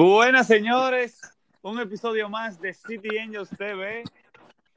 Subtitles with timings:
[0.00, 1.20] Buenas señores,
[1.60, 4.04] un episodio más de City Angels TV,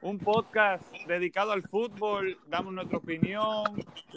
[0.00, 3.62] un podcast dedicado al fútbol, damos nuestra opinión,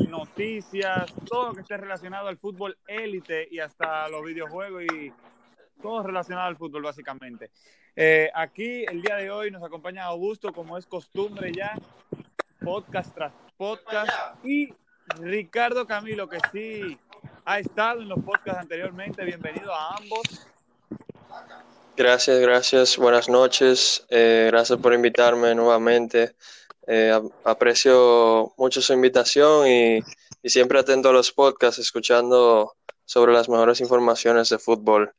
[0.09, 5.13] noticias, todo lo que esté relacionado al fútbol élite y hasta los videojuegos y
[5.80, 7.52] todo relacionado al fútbol básicamente.
[7.95, 11.77] Eh, aquí el día de hoy nos acompaña Augusto, como es costumbre ya,
[12.61, 14.73] podcast tras podcast, y
[15.19, 16.97] Ricardo Camilo, que sí
[17.45, 19.23] ha estado en los podcasts anteriormente.
[19.23, 20.47] Bienvenido a ambos.
[21.98, 22.98] Gracias, gracias.
[22.98, 24.05] Buenas noches.
[24.09, 26.35] Eh, gracias por invitarme nuevamente.
[26.85, 30.03] Eh, aprecio mucho su invitación y,
[30.44, 32.75] siempre atento a los podcasts, escuchando
[33.05, 35.13] sobre las mejores informaciones de fútbol.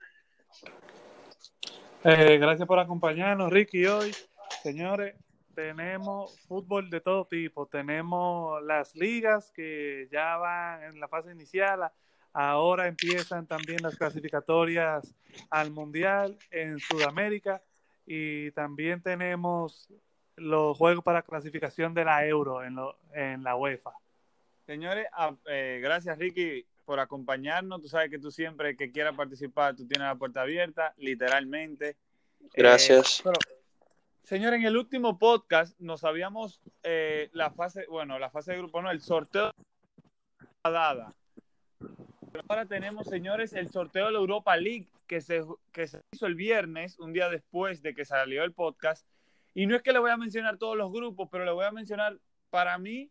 [2.05, 3.87] Eh, gracias por acompañarnos, Ricky.
[3.87, 4.15] Hoy,
[4.63, 5.17] señores,
[5.55, 7.67] tenemos fútbol de todo tipo.
[7.67, 11.91] Tenemos las ligas que ya van en la fase inicial
[12.39, 15.15] Ahora empiezan también las clasificatorias
[15.49, 17.63] al Mundial en Sudamérica
[18.05, 19.89] y también tenemos
[20.37, 23.93] los juegos para clasificación de la Euro en, lo, en la UEFA.
[24.67, 27.81] Señores, ah, eh, gracias Ricky por acompañarnos.
[27.81, 31.97] Tú sabes que tú siempre que quieras participar, tú tienes la puerta abierta, literalmente.
[32.53, 33.23] Gracias.
[33.25, 33.31] Eh,
[34.25, 38.83] señor, en el último podcast nos habíamos eh, la fase, bueno, la fase de grupo,
[38.83, 39.55] no, el sorteo
[40.63, 41.15] dada
[42.49, 46.35] ahora tenemos, señores, el sorteo de la Europa League que se, que se hizo el
[46.35, 49.07] viernes, un día después de que salió el podcast.
[49.55, 51.73] Y no es que le voy a mencionar todos los grupos, pero le voy a
[51.73, 52.19] mencionar
[52.51, 53.11] para mí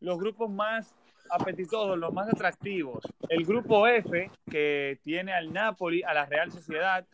[0.00, 0.94] los grupos más
[1.30, 3.04] apetitosos, los más atractivos.
[3.28, 7.06] El grupo F, que tiene al Napoli, a la Real Sociedad,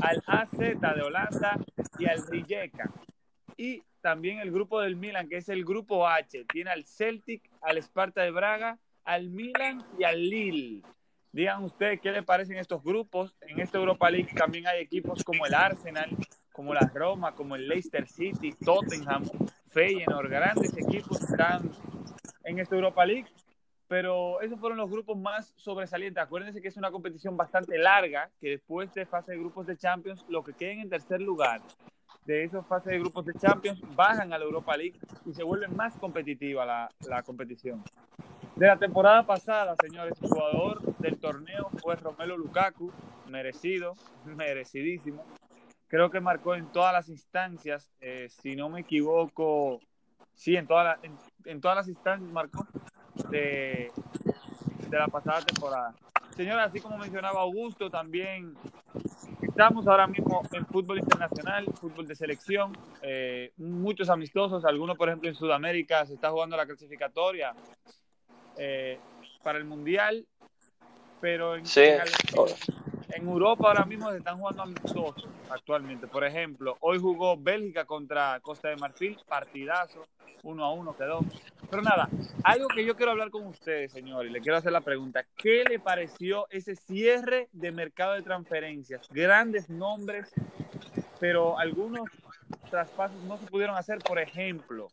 [0.00, 1.58] al AZ de Holanda
[1.98, 2.90] y al Rijeka.
[3.56, 7.78] Y también el grupo del Milan, que es el grupo H, tiene al Celtic, al
[7.78, 10.82] Sparta de Braga, al Milan y al Lille.
[11.34, 13.34] Digan ustedes qué les parecen estos grupos.
[13.40, 16.08] En esta Europa League también hay equipos como el Arsenal,
[16.52, 19.24] como la Roma, como el Leicester City, Tottenham,
[19.66, 21.72] Feyenoord, grandes equipos están
[22.44, 23.26] en esta Europa League.
[23.88, 26.22] Pero esos fueron los grupos más sobresalientes.
[26.22, 30.24] Acuérdense que es una competición bastante larga, que después de fase de grupos de Champions,
[30.28, 31.60] lo que queden en tercer lugar
[32.26, 35.66] de esos fases de grupos de Champions bajan a la Europa League y se vuelve
[35.66, 37.82] más competitiva la, la competición.
[38.56, 42.92] De la temporada pasada, señores, el jugador del torneo fue Romelo Lukaku,
[43.26, 43.94] merecido,
[44.24, 45.24] merecidísimo.
[45.88, 49.80] Creo que marcó en todas las instancias, eh, si no me equivoco,
[50.34, 50.98] sí, en, todas
[51.62, 52.64] las instancias marcó
[53.28, 53.90] de,
[54.88, 55.92] la pasada temporada.
[56.36, 58.54] Señores, así como mencionaba Augusto, también
[59.42, 62.72] estamos ahora mismo en fútbol internacional, fútbol de selección,
[63.02, 67.52] eh, muchos amistosos, algunos por ejemplo en Sudamérica se está jugando la clasificatoria
[68.56, 68.98] eh,
[69.42, 70.26] para el Mundial,
[71.20, 76.06] pero en, en, Europa ahora mismo se están jugando amistosos actualmente.
[76.06, 80.06] Por ejemplo, hoy jugó Bélgica contra Costa de Marfil, partidazo,
[80.42, 81.20] uno a uno quedó.
[81.70, 82.08] Pero nada,
[82.44, 85.78] algo que yo quiero hablar con ustedes, señores, le quiero hacer la pregunta, ¿qué le
[85.78, 89.08] pareció ese cierre de mercado de transferencias?
[89.10, 90.32] Grandes nombres,
[91.18, 92.08] pero algunos
[92.70, 94.88] traspasos no se pudieron hacer, por ejemplo,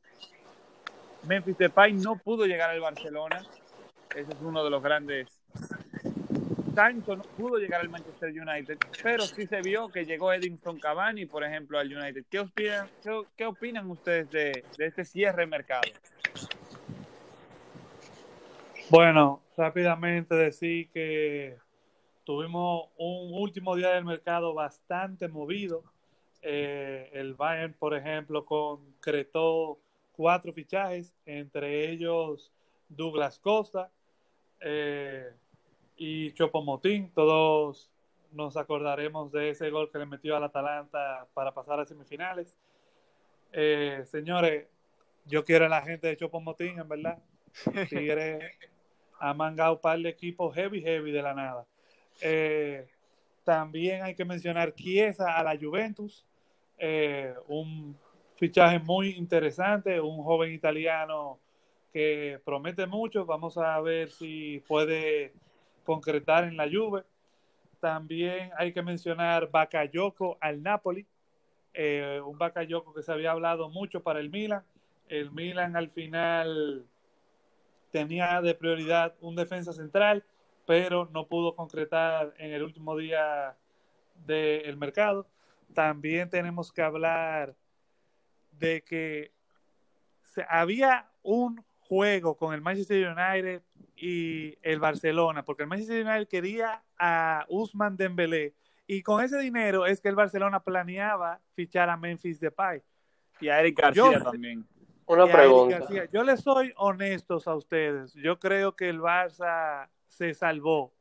[1.28, 3.42] Memphis Depay no pudo llegar al Barcelona.
[4.16, 5.28] Ese es uno de los grandes.
[6.74, 11.26] Sancho no pudo llegar al Manchester United, pero sí se vio que llegó Edinson Cavani,
[11.26, 12.26] por ejemplo, al United.
[12.30, 15.82] ¿Qué opinan, ustedes de, de este cierre de mercado?
[18.90, 21.58] Bueno, rápidamente decir que
[22.24, 25.84] tuvimos un último día del mercado bastante movido.
[26.42, 29.80] Eh, el Bayern, por ejemplo, concretó
[30.12, 32.52] cuatro fichajes, entre ellos
[32.90, 33.90] Douglas Costa
[34.60, 35.32] eh,
[35.98, 37.12] y Chopo Motín.
[37.14, 37.90] Todos
[38.32, 42.56] nos acordaremos de ese gol que le metió al Atalanta para pasar a semifinales.
[43.52, 44.68] Eh, señores,
[45.26, 47.20] yo quiero a la gente de Chopo Motín, en verdad.
[47.90, 48.58] Tigre
[49.20, 51.66] ha mangado un par de equipos heavy, heavy de la nada.
[52.22, 52.88] Eh,
[53.44, 56.26] también hay que mencionar Chiesa a la Juventus,
[57.48, 57.96] un
[58.42, 61.38] fichaje muy interesante, un joven italiano
[61.94, 63.24] que promete mucho.
[63.24, 65.32] Vamos a ver si puede
[65.86, 67.04] concretar en la Juve.
[67.80, 71.06] También hay que mencionar Bakayoko al Napoli,
[71.76, 74.64] eh, un Bakayoko que se había hablado mucho para el Milan.
[75.08, 76.84] El Milan al final
[77.92, 80.24] tenía de prioridad un defensa central,
[80.66, 83.56] pero no pudo concretar en el último día
[84.26, 85.28] del mercado.
[85.76, 87.54] También tenemos que hablar
[88.52, 89.32] de que
[90.48, 93.62] había un juego con el Manchester United
[93.96, 98.54] y el Barcelona, porque el Manchester United quería a Usman Dembélé
[98.88, 102.82] Y con ese dinero es que el Barcelona planeaba fichar a Memphis Depay.
[103.40, 104.66] Y a Eric García yo, también.
[105.06, 105.80] Una pregunta.
[106.12, 108.14] Yo les soy honestos a ustedes.
[108.14, 110.94] Yo creo que el Barça se salvó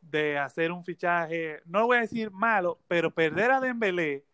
[0.00, 4.24] de hacer un fichaje, no voy a decir malo, pero perder a Dembélé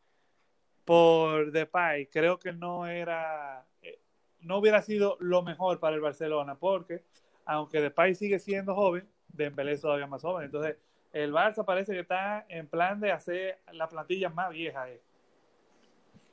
[0.89, 3.99] por Depay creo que no era eh,
[4.41, 7.03] no hubiera sido lo mejor para el Barcelona porque
[7.45, 10.45] aunque Depay sigue siendo joven, Dembélé es todavía más joven.
[10.45, 10.77] Entonces,
[11.13, 14.89] el Barça parece que está en plan de hacer la plantilla más vieja.
[14.91, 15.01] Eh.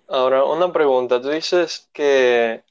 [0.09, 1.21] Ahora, una pregunta.
[1.21, 2.63] Tú dices que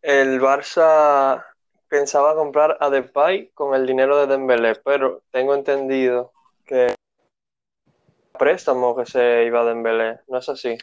[0.00, 1.44] el Barça
[1.88, 6.32] pensaba comprar a Depay con el dinero de Dembélé, pero tengo entendido
[6.64, 6.94] que
[8.38, 10.78] préstamo que se iba a Dembélé, ¿no es así?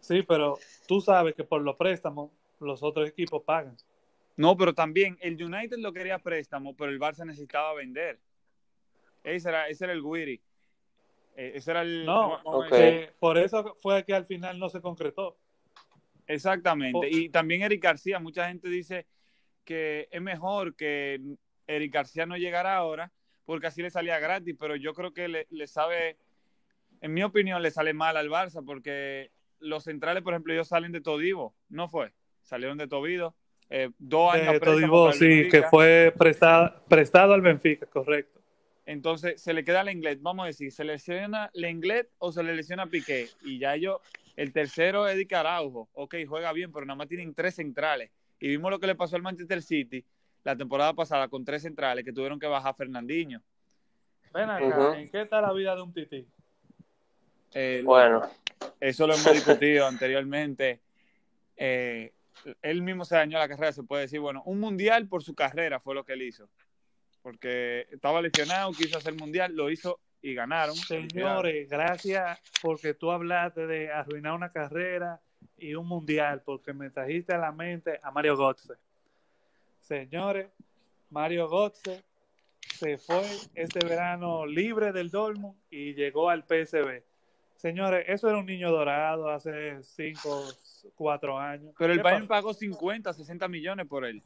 [0.00, 2.30] Sí, pero tú sabes que por los préstamos
[2.60, 3.76] los otros equipos pagan.
[4.36, 8.18] No, pero también el United lo quería préstamo, pero el Barça necesitaba vender.
[9.22, 10.40] Ese era, ese era el Guiri.
[11.36, 12.04] Eh, ese era el.
[12.04, 12.40] No,
[13.18, 15.36] por eso fue que al final no se concretó.
[16.26, 17.08] Exactamente.
[17.10, 19.06] Y también Eric García, mucha gente dice
[19.64, 21.20] que es mejor que
[21.66, 23.12] Eric García no llegara ahora,
[23.44, 26.16] porque así le salía gratis, pero yo creo que le, le sabe,
[27.00, 29.30] en mi opinión, le sale mal al Barça, porque
[29.62, 32.12] los centrales, por ejemplo, ellos salen de Todivo, ¿no fue?
[32.42, 33.34] Salieron de Tobido.
[33.70, 34.52] Eh, dos años.
[34.52, 38.40] De Todivo, sí, que fue prestado, prestado al Benfica, correcto.
[38.84, 42.54] Entonces se le queda al inglés, vamos a decir, se lesiona inglés o se le
[42.54, 43.28] lesiona Piqué.
[43.42, 44.00] Y ya ellos,
[44.36, 45.88] el tercero es Eddie Araujo.
[45.94, 48.10] Ok, juega bien, pero nada más tienen tres centrales.
[48.40, 50.04] Y vimos lo que le pasó al Manchester City
[50.44, 53.40] la temporada pasada con tres centrales que tuvieron que bajar a Fernandinho.
[54.34, 56.26] Ven acá, ¿en qué está la vida de un tití?
[57.54, 58.22] Eh, bueno.
[58.80, 60.80] Eso lo hemos discutido anteriormente.
[61.56, 62.12] Eh,
[62.62, 64.20] él mismo se dañó la carrera, se puede decir.
[64.20, 66.48] Bueno, un mundial por su carrera fue lo que él hizo.
[67.22, 70.74] Porque estaba lesionado, quiso hacer mundial, lo hizo y ganaron.
[70.74, 75.20] Señores, gracias porque tú hablaste de arruinar una carrera
[75.56, 78.74] y un mundial, porque me trajiste a la mente a Mario Götze.
[79.80, 80.48] Señores,
[81.10, 82.02] Mario Götze
[82.74, 83.22] se fue
[83.54, 87.02] este verano libre del Dortmund y llegó al PSV.
[87.62, 90.44] Señores, eso era un niño dorado hace 5,
[90.96, 91.72] 4 años.
[91.78, 94.20] Pero el Bayern pagó 50, 60 millones por él.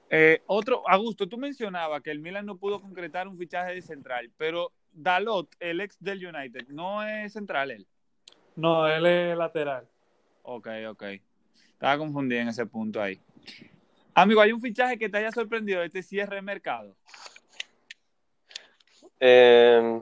[0.10, 4.32] Eh, otro, Augusto, tú mencionabas que el Milan no pudo concretar un fichaje de central,
[4.36, 7.86] pero Dalot, el ex del United, ¿no es central él?
[8.56, 9.88] No, él es lateral.
[10.42, 11.04] Ok, ok.
[11.74, 13.22] Estaba confundido en ese punto ahí.
[14.16, 16.94] Amigo, ¿hay un fichaje que te haya sorprendido de este cierre de mercado?
[19.19, 20.01] Eh,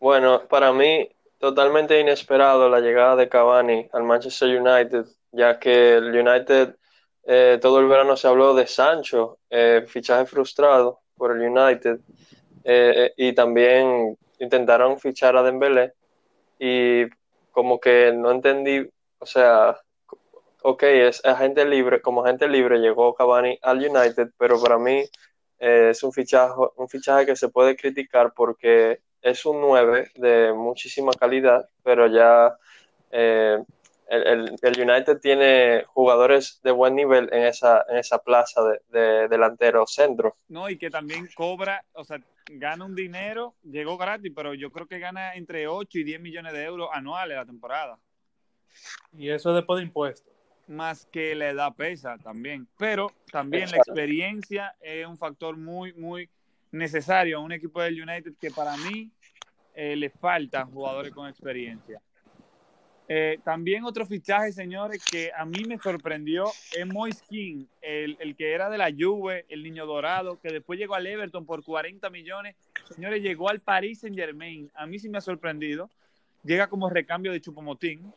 [0.00, 1.08] bueno, para mí
[1.38, 6.76] totalmente inesperado la llegada de Cavani al Manchester United, ya que el United
[7.24, 12.00] eh, todo el verano se habló de Sancho, eh, fichaje frustrado por el United,
[12.64, 15.92] eh, y también intentaron fichar a Dembélé
[16.58, 17.04] y
[17.52, 18.88] como que no entendí,
[19.18, 19.78] o sea,
[20.62, 25.04] ok, es agente libre, como agente libre llegó Cavani al United, pero para mí
[25.62, 30.52] eh, es un fichaje, un fichaje que se puede criticar porque es un 9 de
[30.52, 32.56] muchísima calidad, pero ya
[33.12, 33.62] eh,
[34.08, 39.86] el, el, United tiene jugadores de buen nivel en esa, en esa plaza de, delantero
[39.86, 40.36] centro.
[40.48, 42.18] No, y que también cobra, o sea,
[42.50, 46.54] gana un dinero, llegó gratis, pero yo creo que gana entre 8 y 10 millones
[46.54, 48.00] de euros anuales la temporada.
[49.12, 52.66] Y eso es después de impuestos más que la edad pesa también.
[52.78, 56.28] Pero también la experiencia es un factor muy, muy
[56.70, 59.10] necesario a un equipo del United que para mí
[59.74, 62.00] eh, le faltan jugadores con experiencia.
[63.08, 68.36] Eh, también otro fichaje, señores, que a mí me sorprendió es Moise King, el, el,
[68.36, 72.08] que era de la Juve, el niño dorado, que después llegó al Everton por 40
[72.10, 72.56] millones.
[72.88, 74.70] Señores, llegó al Paris Saint Germain.
[74.74, 75.90] A mí sí me ha sorprendido.
[76.44, 78.12] Llega como recambio de Chupomotín.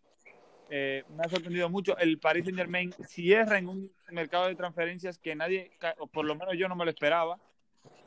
[0.70, 1.98] Eh, me ha sorprendido mucho.
[1.98, 6.36] El Paris Saint Germain cierra en un mercado de transferencias que nadie, o por lo
[6.36, 7.38] menos yo no me lo esperaba.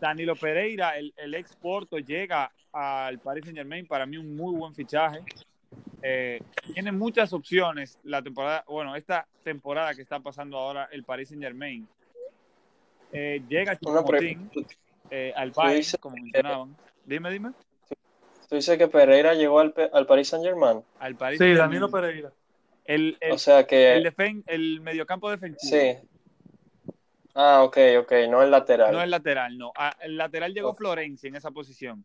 [0.01, 3.87] Danilo Pereira, el, el ex Porto, llega al Paris Saint Germain.
[3.87, 5.21] Para mí, un muy buen fichaje.
[6.03, 6.41] Eh,
[6.73, 11.43] tiene muchas opciones la temporada, bueno, esta temporada que está pasando ahora el Paris Saint
[11.43, 11.87] Germain.
[13.13, 14.51] Eh, llega Chupomotín
[15.11, 16.77] eh, al Paris, como mencionaban.
[17.05, 17.53] Dime, dime.
[18.49, 20.83] ¿Tú dices que Pereira llegó al, al Paris Saint Germain?
[21.01, 22.33] Al Paris sí, Danilo Pereira.
[22.89, 23.97] El, el, o sea que...
[23.97, 25.79] el, defen el mediocampo defensivo.
[25.79, 26.09] Sí.
[27.35, 28.93] Ah, ok, ok, no el lateral.
[28.93, 29.73] No el lateral, no.
[29.77, 30.79] Ah, el lateral llegó okay.
[30.79, 32.03] Florencia en esa posición.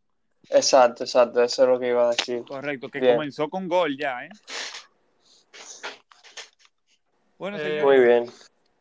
[0.50, 2.44] Exacto, exacto, eso es lo que iba a decir.
[2.44, 3.16] Correcto, que bien.
[3.16, 4.30] comenzó con gol ya, ¿eh?
[7.38, 8.26] Bueno, eh, Muy bien.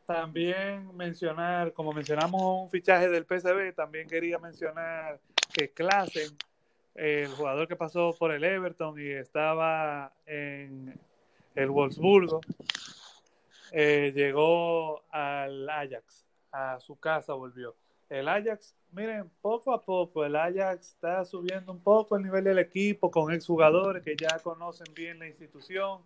[0.04, 5.20] también mencionar, como mencionamos un fichaje del PSV, también quería mencionar
[5.54, 6.36] que Klassen,
[6.96, 11.00] el jugador que pasó por el Everton y estaba en
[11.54, 12.40] el Wolfsburgo,
[13.72, 17.74] eh, llegó al Ajax, a su casa volvió.
[18.08, 22.58] El Ajax, miren, poco a poco el Ajax está subiendo un poco el nivel del
[22.58, 26.02] equipo con exjugadores que ya conocen bien la institución.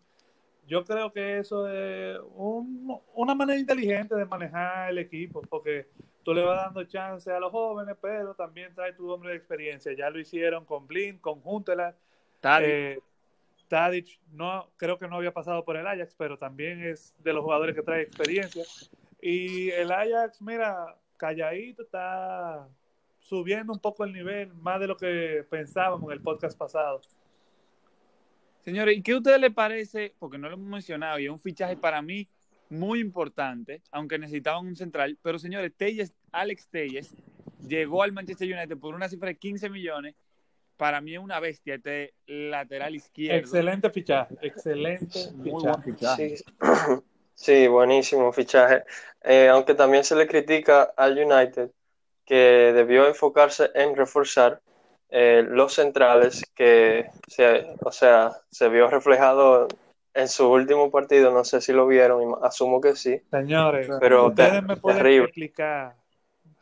[0.68, 5.88] Yo creo que eso es un, una manera inteligente de manejar el equipo, porque
[6.22, 9.92] tú le vas dando chance a los jóvenes, pero también trae tu hombre de experiencia.
[9.92, 11.96] Ya lo hicieron con Blin, con Huntela.
[12.60, 13.00] Eh,
[13.68, 17.44] Tadic no, creo que no había pasado por el Ajax, pero también es de los
[17.44, 18.64] jugadores que trae experiencia.
[19.20, 22.68] Y el Ajax, mira, calladito, está
[23.20, 27.00] subiendo un poco el nivel, más de lo que pensábamos en el podcast pasado.
[28.60, 30.14] Señores, ¿y qué a ustedes les parece?
[30.18, 32.28] Porque no lo hemos mencionado, y es un fichaje para mí
[32.68, 37.14] muy importante, aunque necesitaban un central, pero señores, Telles, Alex Telles
[37.66, 40.14] llegó al Manchester United por una cifra de 15 millones
[40.76, 43.38] para mí es una bestia este lateral izquierdo.
[43.38, 46.36] Excelente fichaje, excelente Muy Buen fichaje.
[47.34, 47.68] Sí.
[47.68, 48.84] buenísimo fichaje.
[49.22, 51.70] Eh, aunque también se le critica al United
[52.24, 54.60] que debió enfocarse en reforzar
[55.10, 59.68] eh, los centrales que, se, o sea, se vio reflejado
[60.14, 63.20] en su último partido, no sé si lo vieron, asumo que sí.
[63.30, 65.94] Señores, pero ustedes me pueden explicar,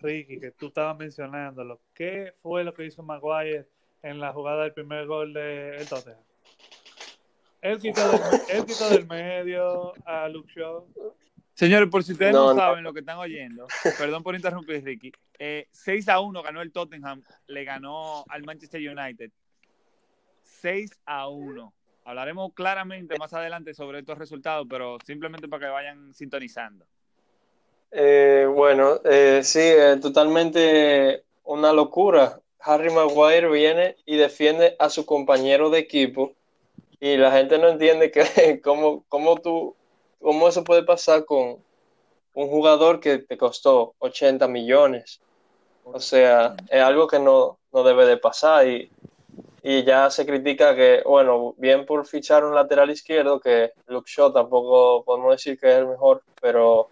[0.00, 3.68] Ricky, que tú estabas mencionándolo, ¿qué fue lo que hizo Maguire
[4.04, 6.20] en la jugada del primer gol de el Tottenham.
[7.62, 10.86] Él quitó, del, del medio a Luke Shaw.
[11.54, 13.66] Señores, por si ustedes no, saben lo que están oyendo,
[13.98, 15.10] perdón por interrumpir, Ricky.
[15.70, 19.30] 6 eh, a 1 ganó el Tottenham, le ganó al Manchester United.
[20.42, 21.72] 6 a 1.
[22.04, 26.84] Hablaremos claramente más adelante sobre estos resultados, pero simplemente para que vayan sintonizando.
[27.90, 35.04] Eh, bueno, eh, sí, eh, totalmente una locura Harry Maguire viene y defiende a su
[35.04, 36.32] compañero de equipo
[36.98, 39.76] y la gente no entiende que cómo, cómo, tú,
[40.20, 41.58] cómo eso puede pasar con
[42.32, 45.20] un jugador que te costó 80 millones.
[45.84, 48.90] O sea, es algo que no, debe de pasar y,
[49.62, 54.32] y, ya se critica que, bueno, bien por fichar un lateral izquierdo, que Luke Shaw
[54.32, 56.88] tampoco podemos decir que es el mejor, pero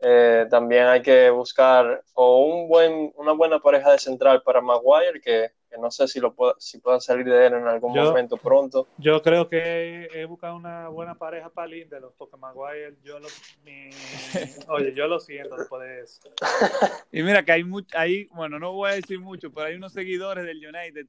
[0.00, 5.20] eh, también hay que buscar o un buen, una buena pareja de central para Maguire,
[5.20, 8.88] que, no sé si lo pueda, si pueda salir de él en algún momento pronto.
[8.98, 13.28] Yo creo que he, buscado una buena pareja para Lindelof, porque Maguire, yo lo,
[14.68, 16.20] oye, yo lo siento después de eso.
[17.12, 20.44] Y mira que hay, hay, bueno, no voy a decir mucho, pero hay unos seguidores
[20.44, 21.06] del United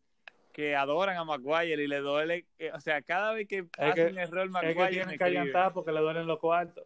[0.53, 4.31] que adoran a Maguire y le duele, eh, o sea, cada vez que hacen el
[4.31, 4.81] rol Maguire.
[4.81, 6.85] Es que tienen que porque le duelen los cuartos.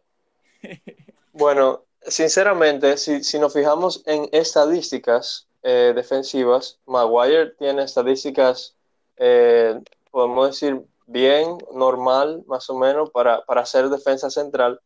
[1.32, 8.74] Bueno, sinceramente, si, si nos fijamos en estadísticas eh, defensivas, Maguire tiene estadísticas,
[9.16, 9.80] eh,
[10.10, 14.80] podemos decir, bien, normal, más o menos, para, para ser defensa central,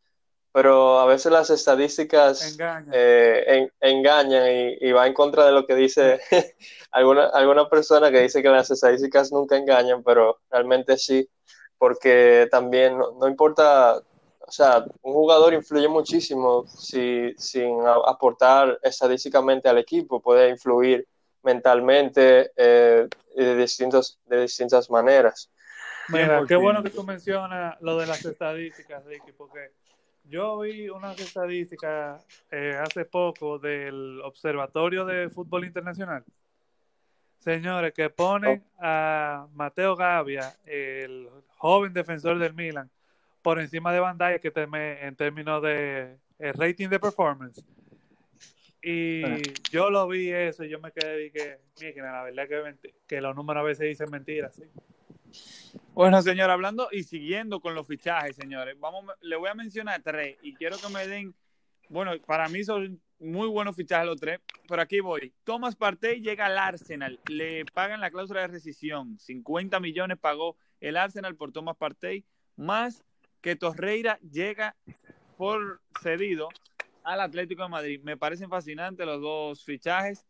[0.52, 5.66] pero a veces las estadísticas engañan, eh, engañan y, y, va en contra de lo
[5.66, 6.18] que dice
[6.90, 11.28] alguna, alguna persona que dice que las estadísticas nunca engañan, pero realmente sí,
[11.78, 14.02] porque también no importa
[14.46, 21.06] o sea, un jugador influye muchísimo si, sin aportar estadísticamente al equipo, puede influir
[21.42, 25.50] mentalmente eh, de, distintos, de distintas maneras.
[26.08, 29.72] Mira, qué bueno que tú mencionas lo de las estadísticas, Ricky, porque
[30.24, 36.24] yo vi unas estadísticas eh, hace poco del Observatorio de Fútbol Internacional.
[37.38, 38.80] Señores, que ponen oh.
[38.80, 42.90] a Mateo Gavia, el joven defensor del Milan,
[43.46, 47.64] por encima de Bandai que en términos de rating de performance.
[48.82, 49.22] Y
[49.70, 53.36] yo lo vi eso y yo me quedé y que, la verdad que, que los
[53.36, 54.60] números a veces dicen mentiras.
[55.94, 60.36] Bueno, señor, hablando y siguiendo con los fichajes, señores, vamos, le voy a mencionar tres
[60.42, 61.32] y quiero que me den,
[61.88, 65.32] bueno, para mí son muy buenos fichajes los tres, pero aquí voy.
[65.44, 70.96] Thomas Partey llega al Arsenal, le pagan la cláusula de rescisión, 50 millones pagó el
[70.96, 72.24] Arsenal por Thomas Partey,
[72.56, 73.04] más
[73.46, 74.74] que Torreira llega
[75.36, 76.48] por cedido
[77.04, 78.00] al Atlético de Madrid.
[78.02, 80.26] Me parecen fascinantes los dos fichajes.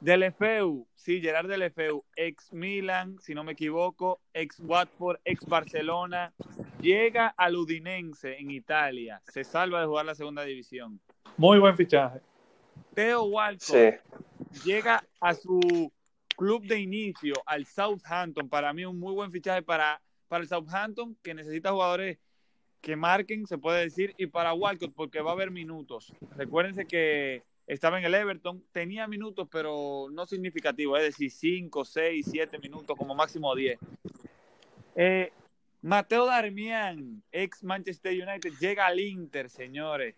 [0.00, 5.46] Del FEU, sí, Gerard del FEU, ex Milan, si no me equivoco, ex Watford, ex
[5.46, 6.34] Barcelona,
[6.78, 11.00] llega al Udinense en Italia, se salva de jugar la segunda división.
[11.38, 12.20] Muy buen fichaje.
[12.94, 13.94] Teo Walcott
[14.62, 15.90] llega a su
[16.36, 21.16] club de inicio, al Southampton, para mí un muy buen fichaje para, para el Southampton,
[21.22, 22.18] que necesita jugadores
[22.82, 26.12] que marquen, se puede decir, y para Walcott, porque va a haber minutos.
[26.36, 32.26] Recuérdense que estaba en el Everton, tenía minutos, pero no significativos, es decir, 5, 6,
[32.28, 33.78] 7 minutos, como máximo 10.
[34.96, 35.32] Eh,
[35.80, 40.16] Mateo Darmian, ex Manchester United, llega al Inter, señores.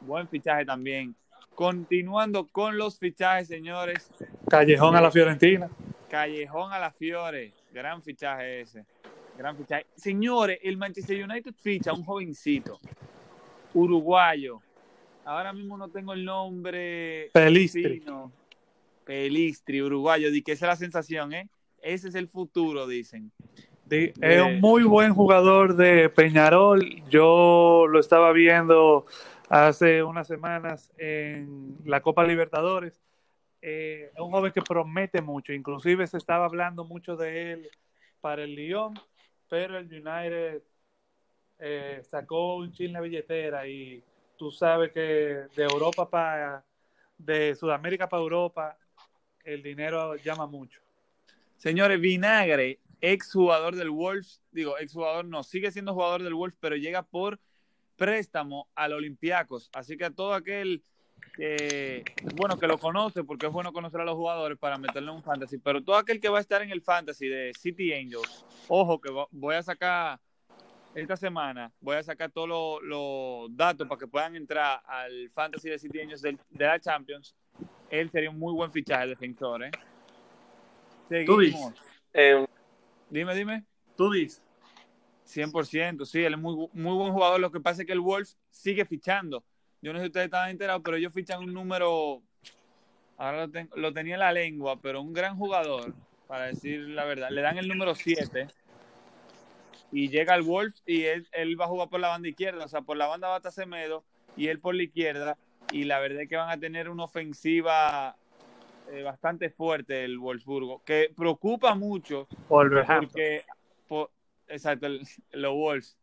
[0.00, 1.16] Buen fichaje también.
[1.54, 4.10] Continuando con los fichajes, señores.
[4.48, 5.70] Callejón a la Fiorentina.
[6.10, 7.54] Callejón a la Fiore.
[7.72, 8.84] Gran fichaje ese.
[9.36, 9.86] Gran fichaje.
[9.96, 12.78] Señores, el Manchester United ficha a un jovencito
[13.74, 14.60] uruguayo.
[15.24, 17.30] Ahora mismo no tengo el nombre.
[17.32, 18.00] Pelistri.
[18.00, 18.32] Fino.
[19.04, 20.30] Pelistri, uruguayo.
[20.30, 21.48] Di que esa es la sensación, ¿eh?
[21.82, 23.30] Ese es el futuro, dicen.
[23.88, 27.02] Es un muy buen jugador de Peñarol.
[27.08, 29.04] Yo lo estaba viendo
[29.48, 33.00] hace unas semanas en la Copa Libertadores.
[33.62, 37.68] Eh, es un joven que promete mucho, inclusive se estaba hablando mucho de él
[38.20, 38.94] para el Lyon,
[39.48, 40.62] pero el United
[41.58, 44.02] eh, sacó un chin la billetera y
[44.36, 45.00] tú sabes que
[45.54, 46.64] de Europa para,
[47.16, 48.78] de Sudamérica para Europa,
[49.44, 50.80] el dinero llama mucho.
[51.56, 56.58] Señores, Vinagre, ex jugador del Wolves, digo, ex jugador no, sigue siendo jugador del Wolves,
[56.60, 57.40] pero llega por
[57.96, 59.70] préstamo al Olympiacos.
[59.72, 60.82] Así que a todo aquel
[61.36, 65.16] que, bueno, que lo conoce, porque es bueno conocer a los jugadores para meterle en
[65.16, 68.44] un fantasy, pero todo aquel que va a estar en el fantasy de City Angels,
[68.68, 70.18] ojo que voy a sacar
[70.94, 75.68] esta semana, voy a sacar todos los lo datos para que puedan entrar al fantasy
[75.68, 77.36] de City Angels de, de la Champions.
[77.90, 79.70] Él sería un muy buen fichaje defensor, ¿eh?
[81.24, 81.60] ¿Tú dices?
[82.12, 82.46] Eh,
[83.10, 83.64] dime, dime.
[83.96, 84.42] ¿Tú dices?
[85.26, 87.40] 100%, sí, él es muy, muy buen jugador.
[87.40, 89.44] Lo que pasa es que el Wolves sigue fichando.
[89.86, 92.20] Yo no sé si ustedes estaban enterados, pero ellos fichan un número,
[93.18, 95.94] ahora lo, ten, lo, tenía en la lengua, pero un gran jugador,
[96.26, 97.30] para decir la verdad.
[97.30, 98.48] Le dan el número 7
[99.92, 102.68] y llega al Wolves y él, él, va a jugar por la banda izquierda, o
[102.68, 104.02] sea, por la banda va a estar Semedo
[104.36, 105.38] y él por la izquierda.
[105.70, 108.16] Y la verdad es que van a tener una ofensiva
[108.90, 113.44] eh, bastante fuerte el Wolfsburgo, que preocupa mucho porque
[113.86, 114.10] por,
[114.48, 115.96] exacto, el, los Wolves.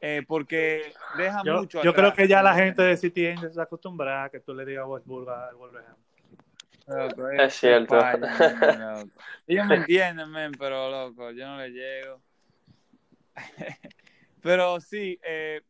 [0.00, 1.82] Eh, porque deja yo, mucho.
[1.82, 2.12] Yo atrás.
[2.12, 4.86] creo que ya la gente de City Angels se acostumbrada a que tú le digas
[4.86, 6.08] Wolfsburgo al Wolverhampton.
[6.86, 7.98] Loco, es, es cierto.
[9.46, 12.22] Ellos me entienden, men, pero loco, yo no le llego.
[14.42, 15.62] pero sí, eh,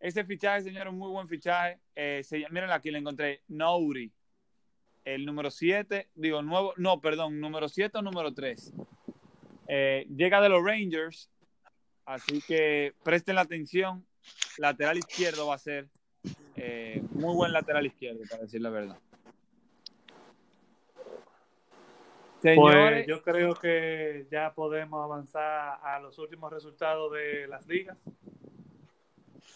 [0.00, 1.78] ese fichaje, señor, es un muy buen fichaje.
[1.94, 4.10] Eh, se, miren aquí, le encontré Nouri,
[5.04, 8.72] el número 7, digo, nuevo, no, perdón, número 7 o número 3.
[9.68, 11.30] Eh, llega de los Rangers,
[12.06, 14.06] así que presten la atención.
[14.58, 15.88] Lateral izquierdo va a ser
[16.56, 18.98] eh, muy buen lateral izquierdo, para decir la verdad.
[22.40, 27.98] Señores, pues yo creo que ya podemos avanzar a los últimos resultados de las ligas.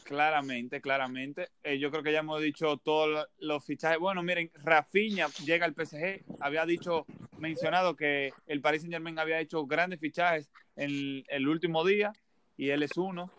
[0.04, 1.50] Claramente, claramente.
[1.62, 3.98] Eh, yo creo que ya hemos dicho todos los fichajes.
[3.98, 6.24] Bueno, miren, Rafinha llega al PSG.
[6.40, 7.06] Había dicho,
[7.38, 12.12] mencionado que el Paris Saint Germain había hecho grandes fichajes en el último día
[12.60, 13.30] y él es uno.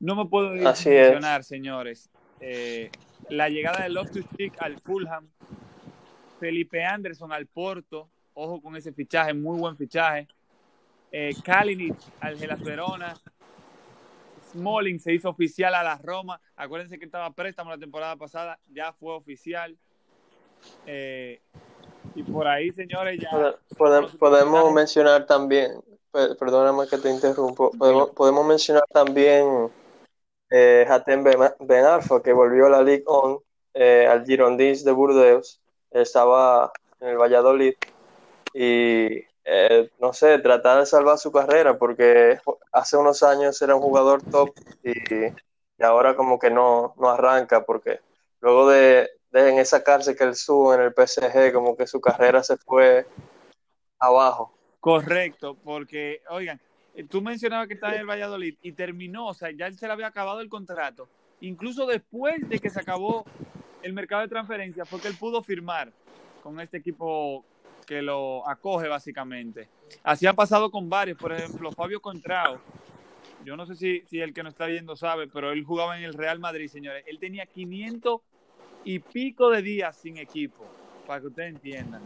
[0.00, 1.46] No me puedo mencionar, es.
[1.46, 2.10] señores.
[2.40, 2.90] Eh,
[3.28, 5.28] la llegada de Loftus Cheek al Fulham,
[6.40, 8.10] Felipe Anderson al Porto.
[8.34, 10.26] Ojo con ese fichaje, muy buen fichaje.
[11.12, 13.14] Eh, Kalinic al Gelas Verona.
[14.50, 16.40] Smalling se hizo oficial a la Roma.
[16.56, 19.78] Acuérdense que estaba préstamo la temporada pasada, ya fue oficial.
[20.86, 21.40] Eh,
[22.16, 23.54] y por ahí, señores, ya.
[23.78, 25.70] Podemos, podemos mencionar también,
[26.38, 29.70] perdóname que te interrumpo, podemos, podemos mencionar también
[30.50, 33.42] eh, Hatem Ben Arfa, que volvió a la Ligue 1
[33.74, 35.60] eh, al Girondins de Burdeos.
[35.90, 37.74] Estaba en el Valladolid.
[38.52, 42.38] Y eh, no sé, tratar de salvar su carrera porque
[42.72, 44.50] hace unos años era un jugador top
[44.82, 44.92] y,
[45.26, 48.00] y ahora como que no, no, arranca porque
[48.40, 52.00] luego de, de, en esa cárcel que él subo en el PSG como que su
[52.00, 53.06] carrera se fue
[53.98, 54.54] abajo.
[54.84, 56.60] Correcto, porque oigan,
[57.08, 60.08] tú mencionabas que estaba en el Valladolid y terminó, o sea, ya se le había
[60.08, 61.08] acabado el contrato.
[61.40, 63.24] Incluso después de que se acabó
[63.82, 65.90] el mercado de transferencia fue que él pudo firmar
[66.42, 67.46] con este equipo
[67.86, 69.70] que lo acoge básicamente.
[70.02, 72.60] Así ha pasado con varios, por ejemplo, Fabio Contrao.
[73.42, 76.04] Yo no sé si, si el que nos está viendo sabe, pero él jugaba en
[76.04, 77.04] el Real Madrid, señores.
[77.06, 78.20] Él tenía 500
[78.84, 80.66] y pico de días sin equipo,
[81.06, 82.02] para que ustedes entiendan.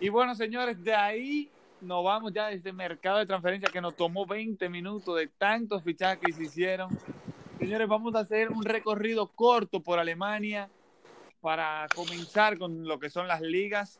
[0.00, 4.26] Y bueno, señores, de ahí nos vamos ya desde mercado de transferencia que nos tomó
[4.26, 6.96] 20 minutos de tantos fichajes que se hicieron.
[7.58, 10.70] Señores, vamos a hacer un recorrido corto por Alemania
[11.40, 13.98] para comenzar con lo que son las ligas.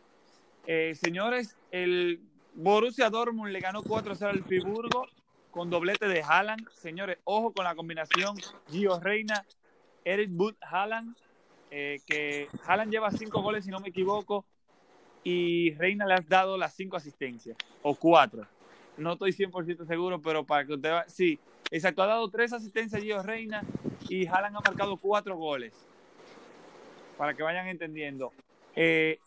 [0.66, 2.20] Eh, señores, el
[2.54, 5.06] Borussia Dortmund le ganó 4-0 al Friburgo
[5.50, 6.68] con doblete de Haaland.
[6.70, 8.36] Señores, ojo con la combinación
[8.70, 9.44] Gio Reina,
[10.04, 11.16] Eric Wood, Haaland,
[11.72, 14.44] eh, que Haaland lleva cinco goles, si no me equivoco,
[15.28, 18.46] y Reina le ha dado las cinco asistencias, o cuatro.
[18.96, 21.04] No estoy 100% seguro, pero para que usted va...
[21.06, 21.38] Sí,
[21.70, 23.62] exacto, ha dado tres asistencias Gio Reina
[24.08, 25.74] y Haaland ha marcado cuatro goles.
[27.18, 28.32] Para que vayan entendiendo.
[28.74, 29.18] Eh,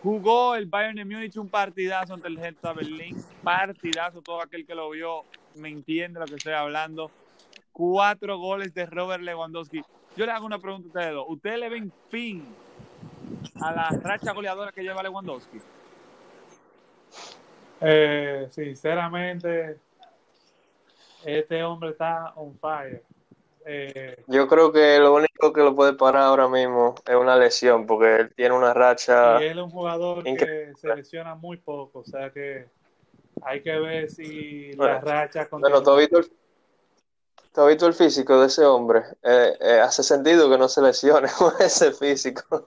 [0.00, 3.16] jugó el Bayern de Múnich un partidazo ante el Hertha Berlín.
[3.42, 5.24] Partidazo, todo aquel que lo vio
[5.56, 7.10] me entiende lo que estoy hablando.
[7.72, 9.82] Cuatro goles de Robert Lewandowski.
[10.16, 11.26] Yo le hago una pregunta a ustedes dos.
[11.28, 12.44] ¿Ustedes le ven fin
[13.60, 15.60] a la racha goleadora que lleva Lewandowski?
[17.80, 19.78] Eh, sinceramente,
[21.24, 23.02] este hombre está on fire.
[23.64, 27.86] Eh, Yo creo que lo único que lo puede parar ahora mismo es una lesión,
[27.86, 29.40] porque él tiene una racha.
[29.42, 32.66] y él es un jugador que se lesiona muy poco, o sea que
[33.42, 35.82] hay que ver si Bueno, la racha Bueno, continúa.
[35.82, 36.37] ¿tú has visto el,
[37.58, 39.00] tú has visto el físico de ese hombre?
[39.20, 42.64] Eh, eh, hace sentido que no se lesione con ese físico.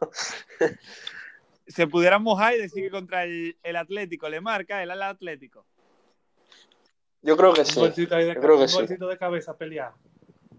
[1.65, 5.65] Se pudiera mojar y decir que contra el, el Atlético le marca el al Atlético.
[7.21, 7.79] Yo creo que sí.
[7.79, 8.75] golcito ahí de, Yo creo que un sí.
[8.75, 9.95] golcito de cabeza peleado.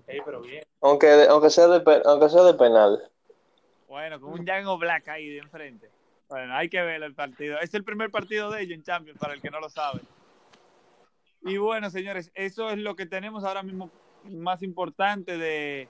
[0.07, 0.65] Ey, pero bien.
[0.81, 3.07] Aunque, aunque, sea de, aunque sea de penal.
[3.87, 5.91] Bueno, con un Django Black ahí de enfrente.
[6.31, 7.59] Bueno, hay que ver el partido.
[7.61, 10.01] Es el primer partido de ellos en Champions, para el que no lo sabe.
[11.43, 13.91] Y bueno, señores, eso es lo que tenemos ahora mismo
[14.31, 15.89] más importante de,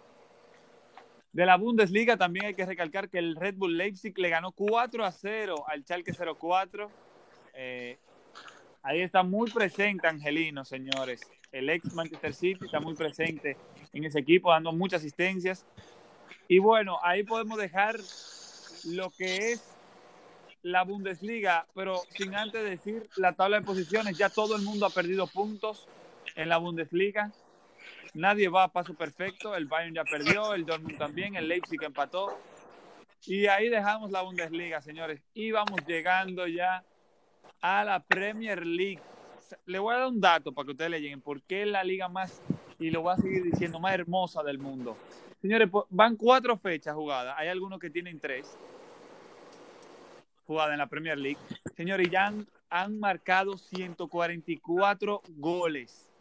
[1.32, 2.16] de la Bundesliga.
[2.16, 5.82] También hay que recalcar que el Red Bull Leipzig le ganó 4 a 0 al
[5.82, 6.90] Schalke 04.
[7.54, 7.98] Eh,
[8.82, 11.20] ahí está muy presente Angelino, señores.
[11.50, 13.56] El ex Manchester City está muy presente
[13.92, 15.66] en ese equipo, dando muchas asistencias.
[16.48, 17.96] Y bueno, ahí podemos dejar
[18.84, 19.62] lo que es
[20.62, 24.90] la Bundesliga, pero sin antes decir la tabla de posiciones, ya todo el mundo ha
[24.90, 25.88] perdido puntos
[26.36, 27.32] en la Bundesliga.
[28.14, 32.38] Nadie va a paso perfecto, el Bayern ya perdió, el Dortmund también, el Leipzig empató.
[33.24, 35.22] Y ahí dejamos la Bundesliga, señores.
[35.32, 36.84] Y vamos llegando ya
[37.62, 39.00] a la Premier League.
[39.64, 42.08] Le voy a dar un dato para que ustedes le lleguen, porque es la liga
[42.08, 42.42] más,
[42.78, 44.96] y lo voy a seguir diciendo, más hermosa del mundo.
[45.40, 47.34] Señores, van cuatro fechas jugadas.
[47.38, 48.58] Hay algunos que tienen tres
[50.46, 51.38] jugadas en la Premier League.
[51.76, 56.11] Señores, ya han, han marcado 144 goles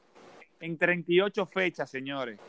[0.61, 2.39] en 38 fechas, señores.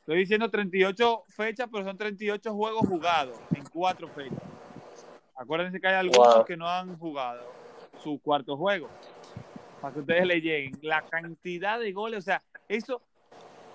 [0.00, 4.38] Estoy diciendo 38 fechas, pero son 38 juegos jugados en cuatro fechas.
[5.36, 6.44] Acuérdense que hay algunos Wow.
[6.44, 7.42] que no han jugado
[8.02, 8.88] su cuarto juego.
[9.80, 10.78] Para que ustedes le lleguen.
[10.82, 13.00] La cantidad de goles, o sea, eso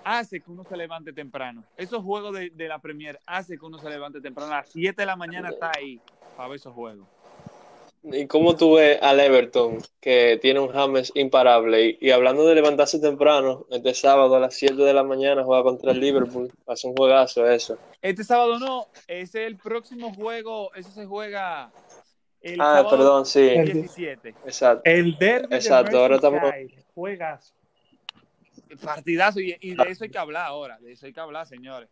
[0.04, 1.64] hace que uno se levante temprano.
[1.76, 4.52] Esos juegos de, de la Premier hace que uno se levante temprano.
[4.52, 6.00] A las 7 de la mañana está ahí
[6.36, 7.08] para ver esos juegos.
[8.04, 11.96] ¿Y cómo tú ves al Everton, que tiene un James imparable?
[12.00, 15.64] Y, y hablando de levantarse temprano, este sábado a las 7 de la mañana juega
[15.64, 16.52] contra el Liverpool.
[16.68, 17.76] Hace un juegazo eso.
[18.02, 21.72] Este sábado no, ese es el próximo juego, ese se juega
[22.42, 23.40] el Ah, sábado perdón, sí.
[23.40, 24.28] El- 17.
[24.44, 24.82] Exacto.
[24.84, 26.40] El derby Exacto, de ahora estamos-
[26.94, 27.54] juegazo.
[28.84, 31.88] Partidazo, y, y de eso hay que hablar ahora, de eso hay que hablar, señores.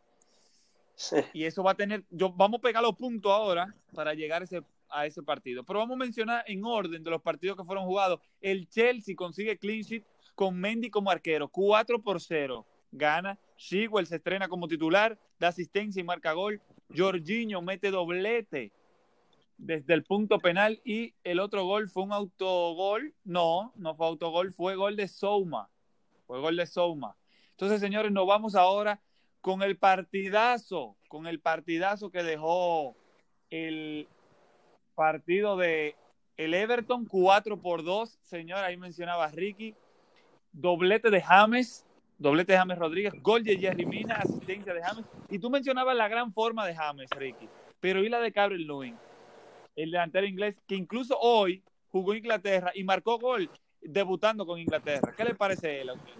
[0.96, 1.16] Sí.
[1.32, 4.44] Y eso va a tener, yo, vamos a pegar los puntos ahora para llegar a
[4.44, 5.64] ese, a ese partido.
[5.64, 8.20] Pero vamos a mencionar en orden de los partidos que fueron jugados.
[8.40, 12.66] El Chelsea consigue clean sheet con Mendy como arquero, 4 por 0.
[12.92, 13.38] Gana.
[13.56, 16.60] Shewell se estrena como titular, da asistencia y marca gol.
[16.94, 18.72] Jorginho mete doblete
[19.56, 23.14] desde el punto penal y el otro gol fue un autogol.
[23.24, 25.70] No, no fue autogol, fue gol de Souma.
[26.26, 27.16] Fue gol de Souma.
[27.50, 29.00] Entonces, señores, nos vamos ahora
[29.40, 32.96] con el partidazo, con el partidazo que dejó
[33.50, 34.08] el
[34.94, 35.96] partido de
[36.36, 39.74] el Everton 4 por 2, señor, ahí mencionaba Ricky,
[40.52, 41.86] doblete de James,
[42.18, 46.08] doblete de James Rodríguez, gol de Jerry Mina, asistencia de James, y tú mencionabas la
[46.08, 47.48] gran forma de James, Ricky,
[47.80, 48.96] pero y la de Gabriel Lewin,
[49.76, 53.48] el delantero inglés, que incluso hoy jugó Inglaterra y marcó gol
[53.80, 55.14] debutando con Inglaterra.
[55.16, 56.12] ¿Qué le parece él a usted?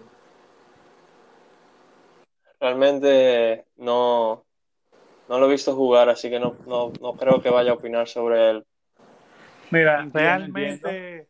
[2.59, 4.45] Realmente no,
[5.29, 8.07] no lo he visto jugar, así que no, no, no creo que vaya a opinar
[8.07, 8.65] sobre él.
[9.71, 11.27] Mira, Entiendo, realmente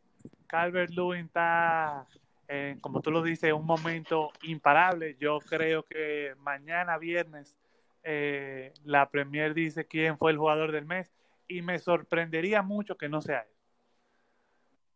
[0.47, 2.05] Calvert Lewin está,
[2.47, 5.15] eh, como tú lo dices, en un momento imparable.
[5.19, 7.55] Yo creo que mañana viernes
[8.03, 11.11] eh, la Premier dice quién fue el jugador del mes
[11.47, 13.55] y me sorprendería mucho que no sea él.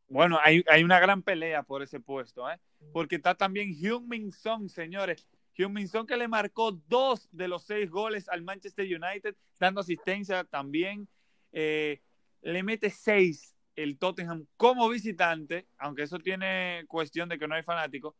[0.09, 2.59] Bueno, hay, hay una gran pelea por ese puesto, ¿eh?
[2.91, 5.27] Porque está también Heung-Min Son, señores.
[5.57, 10.43] Heung-Min Son que le marcó dos de los seis goles al Manchester United, dando asistencia
[10.43, 11.07] también.
[11.51, 12.01] Eh,
[12.41, 17.63] le mete seis el Tottenham como visitante, aunque eso tiene cuestión de que no hay
[17.63, 18.15] fanáticos,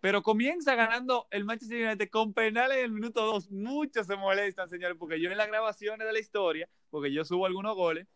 [0.00, 3.50] pero comienza ganando el Manchester United con penales en el minuto 2.
[3.50, 7.46] Muchos se molestan, señores, porque yo en las grabaciones de la historia, porque yo subo
[7.46, 8.06] algunos goles,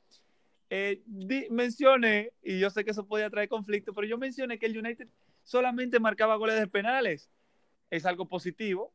[0.71, 1.03] eh,
[1.51, 5.09] mencioné, y yo sé que eso podía traer conflicto, pero yo mencioné que el United
[5.45, 7.31] solamente marcaba goles de penales.
[7.91, 8.93] Es algo positivo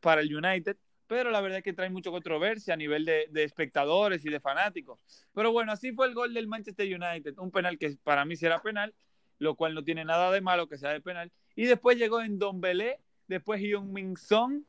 [0.00, 0.76] para el United,
[1.08, 5.00] pero la verdad es que trae mucha controversia a nivel de, espectadores y de fanáticos.
[5.32, 8.60] Pero bueno, así fue el gol del Manchester United, un penal que para mí será
[8.60, 8.94] penal,
[9.38, 11.32] lo cual no tiene nada de malo que sea de penal.
[11.56, 14.62] Y después llegó en Don Belé, después Hyun Min Song,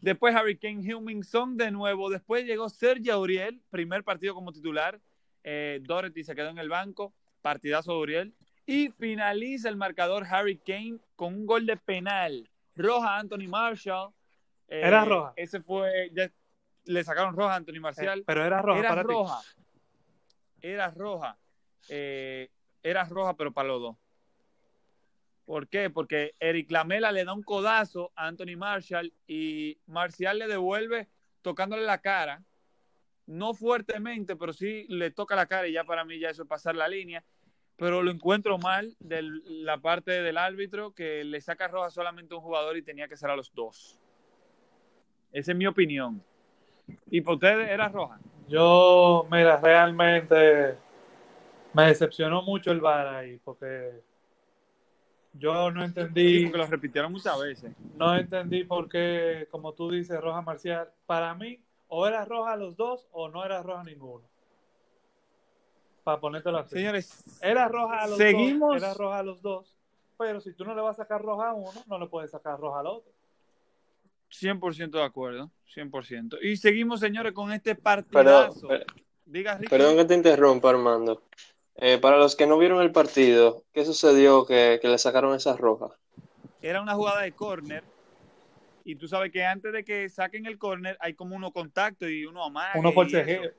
[0.00, 4.52] después Harry Kane, Hyun Min Song de nuevo, después llegó Sergio Auriel, primer partido como
[4.52, 4.98] titular,
[5.44, 5.82] eh,
[6.24, 11.34] se quedó en el banco, partidazo de Auriel, y finaliza el marcador Harry Kane con
[11.34, 14.12] un gol de penal, roja a Anthony Marshall.
[14.68, 15.32] Eh, era roja.
[15.36, 16.30] Ese fue, ya,
[16.84, 18.20] le sacaron roja a Anthony Marcial.
[18.20, 18.78] Eh, pero era roja.
[18.78, 19.40] Era para roja.
[19.40, 20.68] Ti.
[20.68, 21.38] Era roja.
[21.88, 22.50] Eh,
[22.82, 23.96] era roja, pero para los dos.
[25.44, 25.90] ¿Por qué?
[25.90, 31.08] Porque Eric Lamela le da un codazo a Anthony Marshall y Marcial le devuelve
[31.42, 32.42] tocándole la cara.
[33.26, 36.48] No fuertemente, pero sí le toca la cara y ya para mí ya eso es
[36.48, 37.24] pasar la línea.
[37.82, 42.36] Pero lo encuentro mal de la parte del árbitro que le saca roja solamente a
[42.36, 43.98] un jugador y tenía que ser a los dos.
[45.32, 46.22] Esa es mi opinión.
[47.10, 48.20] ¿Y por ustedes era roja?
[48.46, 50.76] Yo, mira, realmente
[51.72, 54.00] me decepcionó mucho el VAR ahí porque
[55.32, 56.38] yo no entendí.
[56.38, 57.74] Sí, porque lo repitieron muchas veces.
[57.96, 60.88] No entendí por qué, como tú dices, roja marcial.
[61.04, 64.31] Para mí, o era roja los dos o no era roja ninguno.
[66.04, 66.76] Para ponértelo así.
[66.76, 68.74] Señores, era roja a los seguimos...
[68.74, 68.82] dos.
[68.82, 69.76] Era roja a los dos.
[70.18, 72.58] Pero si tú no le vas a sacar roja a uno, no le puedes sacar
[72.58, 73.12] roja al otro.
[74.30, 76.38] 100% de acuerdo, 100%.
[76.42, 78.68] Y seguimos, señores, con este partidazo.
[79.26, 79.58] Diga.
[79.68, 81.22] Perdón que te interrumpa, Armando.
[81.76, 85.56] Eh, para los que no vieron el partido, ¿qué sucedió que, que le sacaron esa
[85.56, 85.90] roja?
[86.60, 87.82] Era una jugada de córner
[88.84, 92.26] y tú sabes que antes de que saquen el córner hay como uno contacto y
[92.26, 92.78] uno amague.
[92.78, 93.50] Uno forcejeo.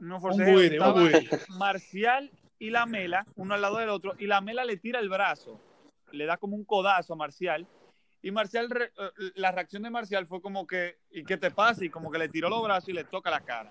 [0.00, 0.94] Un forcejeo.
[0.94, 1.58] un.
[1.58, 5.08] Marcial y la Mela, uno al lado del otro, y la Mela le tira el
[5.08, 5.60] brazo,
[6.12, 7.66] le da como un codazo a Marcial.
[8.22, 11.84] Y Marcial, re- eh, la reacción de Marcial fue como que, ¿y qué te pasa?
[11.84, 13.70] Y como que le tiró los brazos y le toca la cara.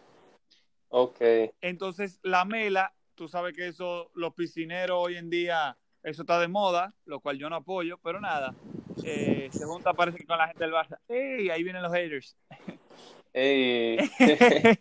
[0.90, 1.20] Ok.
[1.62, 6.48] Entonces, la mela, tú sabes que eso, los piscineros hoy en día, eso está de
[6.48, 8.54] moda, lo cual yo no apoyo, pero nada.
[9.04, 11.00] eh, se junta, parece que con la gente del Barça.
[11.10, 11.50] ¡Ey!
[11.50, 12.38] Ahí vienen los haters.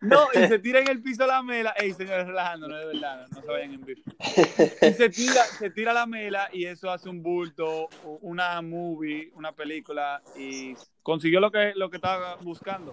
[0.00, 1.74] No, y se tira en el piso la mela.
[1.76, 2.68] ¡Ey, señores, relajando!
[2.68, 4.00] No es verdad, no, no se vayan en vivo.
[4.96, 7.88] Se tira, se tira la mela y eso hace un bulto,
[8.22, 12.92] una movie, una película y consiguió lo que, lo que estaba buscando.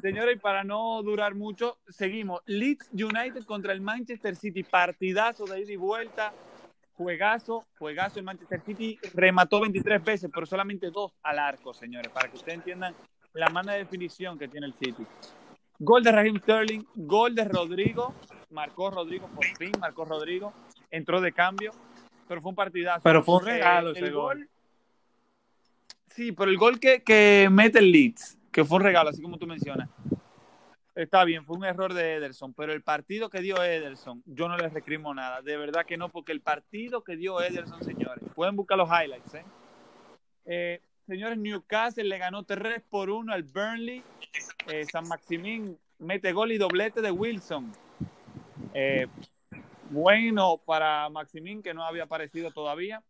[0.00, 2.42] Señores, y para no durar mucho, seguimos.
[2.46, 4.62] Leeds United contra el Manchester City.
[4.62, 6.32] Partidazo de ida y vuelta.
[6.94, 8.20] Juegazo, juegazo.
[8.20, 12.58] El Manchester City remató 23 veces, pero solamente dos al arco, señores, para que ustedes
[12.58, 12.94] entiendan
[13.34, 15.06] la mano de definición que tiene el City.
[15.78, 18.14] Gol de Raheem Sterling, gol de Rodrigo.
[18.50, 20.52] Marcó Rodrigo, por fin marcó Rodrigo.
[20.90, 21.72] Entró de cambio,
[22.28, 23.00] pero fue un partidazo.
[23.02, 24.48] Pero fue un Eh, regalo el ese gol.
[26.08, 29.38] Sí, pero el gol que, que mete el Leeds, que fue un regalo, así como
[29.38, 29.88] tú mencionas,
[30.94, 34.58] está bien, fue un error de Ederson, pero el partido que dio Ederson, yo no
[34.58, 38.56] le recrimo nada, de verdad que no, porque el partido que dio Ederson, señores, pueden
[38.56, 39.44] buscar los highlights, ¿eh?
[40.44, 44.02] Eh, señores, Newcastle le ganó 3 por 1 al Burnley,
[44.68, 47.72] Eh, San Maximín mete gol y doblete de Wilson.
[48.74, 49.06] Eh,
[49.90, 53.02] bueno para Maximín, que no había aparecido todavía.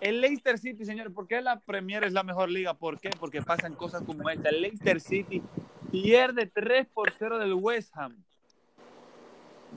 [0.00, 2.74] El Leicester City, señores, ¿por qué la Premier es la mejor liga?
[2.74, 3.10] ¿Por qué?
[3.18, 4.48] Porque pasan cosas como esta.
[4.48, 5.42] El Leicester City
[5.90, 8.16] pierde 3 por 0 del West Ham.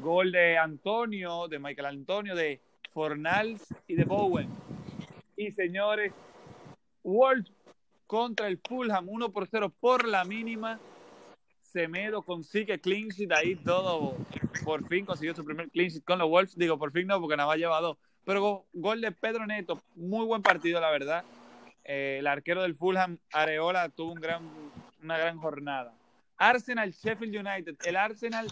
[0.02, 2.62] Gol de Antonio, de Michael Antonio, de
[2.94, 4.50] Fornals y de Bowen.
[5.36, 6.14] Y señores,
[7.04, 7.52] Wolves
[8.14, 10.80] contra el Fulham 1 por 0 por la mínima.
[11.64, 14.16] Semedo consigue clean sheet ahí todo.
[14.64, 16.56] Por fin consiguió su primer clean con los Wolves.
[16.56, 17.98] Digo, por fin no, porque nada más lleva dos.
[18.24, 21.24] Pero go- gol de Pedro Neto, muy buen partido, la verdad.
[21.86, 24.44] Eh, el arquero del Fulham, Areola, tuvo un gran,
[25.02, 25.92] una gran jornada.
[26.38, 27.78] Arsenal, Sheffield United.
[27.84, 28.46] El Arsenal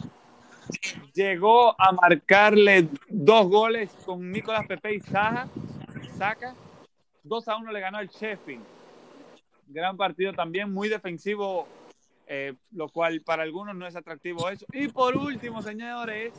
[1.13, 5.47] llegó a marcarle dos goles con Nicolás Pepe y Saja.
[6.17, 6.55] Saca.
[7.23, 8.80] 2 a 1 le ganó al Sheffield.
[9.73, 11.67] Gran partido también, muy defensivo,
[12.27, 14.65] eh, lo cual para algunos no es atractivo eso.
[14.73, 16.33] Y por último, señores,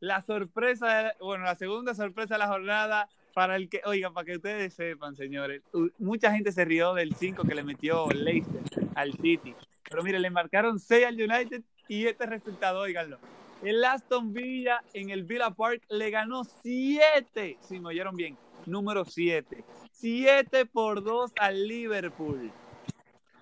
[0.00, 4.36] la sorpresa, bueno, la segunda sorpresa de la jornada para el que, oigan, para que
[4.36, 5.62] ustedes sepan, señores,
[5.98, 8.62] mucha gente se rió del 5 que le metió Leicester
[8.94, 9.54] al City.
[9.88, 13.18] Pero mire, le marcaron 6 al United y este resultado, oiganlo.
[13.62, 19.04] El Aston Villa en el Villa Park le ganó 7, si me oyeron bien, número
[19.04, 19.64] 7.
[19.92, 22.50] 7 por 2 al Liverpool.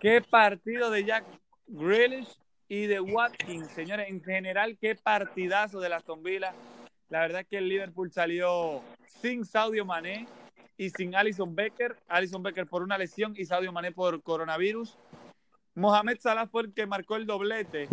[0.01, 1.27] Qué partido de Jack
[1.67, 4.09] Grealish y de Watkins, señores.
[4.09, 6.55] En general, qué partidazo de Aston Villa.
[7.11, 10.27] La verdad es que el Liverpool salió sin Saudio Mané
[10.79, 11.97] y sin Alison Becker.
[12.09, 14.97] Alison Becker por una lesión y Saudio Mané por coronavirus.
[15.75, 17.87] Mohamed Salah fue el que marcó el doblete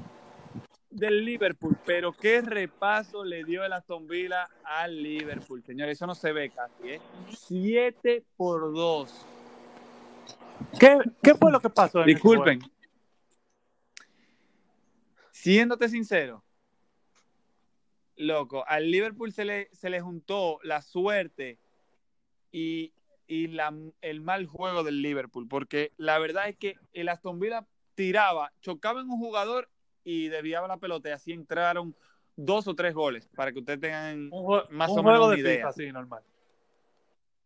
[0.90, 5.98] del Liverpool, pero qué repaso le dio el Aston Villa al Liverpool, señores.
[5.98, 7.02] Eso no se ve casi, ¿eh?
[7.32, 9.37] 7 por 2.
[10.80, 12.04] ¿Qué, ¿Qué, fue lo que pasó?
[12.04, 12.60] Disculpen.
[15.32, 16.44] Siéndote sincero,
[18.18, 21.60] loco, al Liverpool se le, se le juntó la suerte
[22.52, 22.92] y,
[23.28, 27.66] y la, el mal juego del Liverpool, porque la verdad es que el Aston Villa
[27.96, 29.70] tiraba, chocaba en un jugador
[30.04, 31.96] y desviaba la pelota y así entraron
[32.36, 35.34] dos o tres goles para que ustedes tengan Un, más un o juego menos de
[35.34, 35.58] una idea.
[35.58, 36.24] FIFA, sí, normal.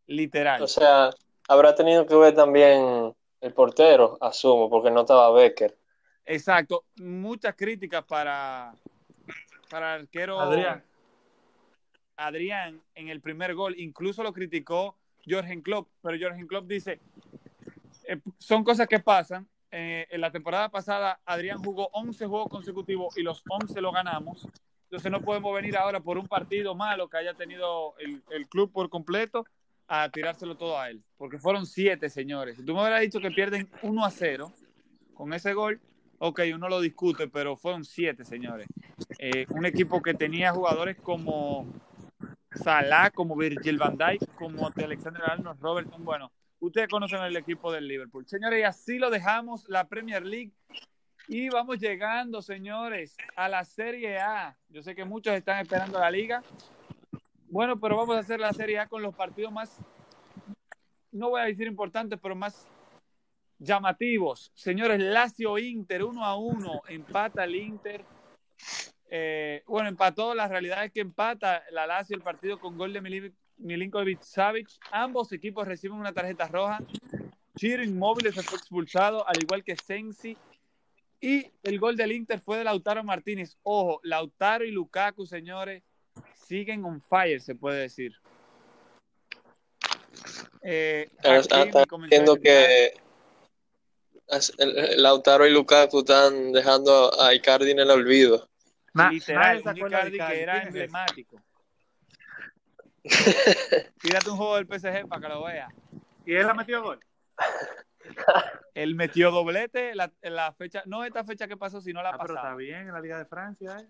[0.08, 0.62] Literal.
[0.62, 1.10] O sea,
[1.48, 5.78] habrá tenido que ver también el portero, asumo, porque no estaba Becker.
[6.26, 6.86] Exacto.
[6.98, 8.74] Muchas críticas para,
[9.70, 10.84] para el arquero Adrián.
[12.16, 13.76] Adrián en el primer gol.
[13.78, 14.96] Incluso lo criticó
[15.28, 17.00] Jorgen Klopp, pero Jorgen Klopp dice,
[18.06, 19.48] eh, son cosas que pasan.
[19.74, 24.48] Eh, en la temporada pasada Adrián jugó 11 juegos consecutivos y los 11 lo ganamos.
[24.84, 28.72] Entonces no podemos venir ahora por un partido malo que haya tenido el, el club
[28.72, 29.46] por completo
[29.94, 31.04] a tirárselo todo a él.
[31.18, 32.56] Porque fueron 7, señores.
[32.56, 34.50] Si tú me hubieras dicho que pierden 1 a 0
[35.14, 35.82] con ese gol,
[36.18, 38.68] ok, uno lo discute, pero fueron 7, señores.
[39.20, 41.68] Eh, un equipo que tenía jugadores como
[42.56, 46.06] Salah, como Virgil van Dijk, como Alexander Arnold, Robertson.
[46.06, 48.26] Bueno, ustedes conocen el equipo del Liverpool.
[48.26, 50.54] Señores, y así lo dejamos, la Premier League.
[51.28, 54.58] Y vamos llegando, señores, a la Serie A.
[54.70, 56.44] Yo sé que muchos están esperando la liga.
[57.52, 59.78] Bueno, pero vamos a hacer la Serie A con los partidos más,
[61.12, 62.66] no voy a decir importantes, pero más
[63.60, 64.54] llamativos.
[64.56, 68.06] Señores, Lazio Inter, 1 a 1, empata el Inter.
[69.10, 73.02] Eh, bueno, empató, la realidad es que empata la Lazio el partido con gol de
[73.02, 74.70] Milin- Milinkovic Savic.
[74.90, 76.80] Ambos equipos reciben una tarjeta roja.
[77.58, 80.38] Chiro Inmóvil se fue expulsado, al igual que Sensi.
[81.20, 83.58] Y el gol del Inter fue de Lautaro Martínez.
[83.64, 85.84] Ojo, Lautaro y Lukaku, señores,
[86.52, 88.14] siguen on fire, se puede decir.
[90.62, 92.94] Eh, Están comentario diciendo que
[94.28, 98.50] es- el- el Lautaro y Lukaku están dejando a Icardi en el olvido.
[98.94, 100.36] Na- Literal, un Icardi Icardi.
[100.36, 101.42] que era emblemático.
[104.02, 105.74] Tírate un juego del PSG para que lo veas.
[106.26, 107.00] ¿Y él ha metido gol?
[108.74, 112.34] Él metió doblete la, la fecha, no esta fecha que pasó, sino la Ah, pero
[112.36, 112.56] está pasada.
[112.56, 113.78] bien en la Liga de Francia.
[113.82, 113.88] ¿eh?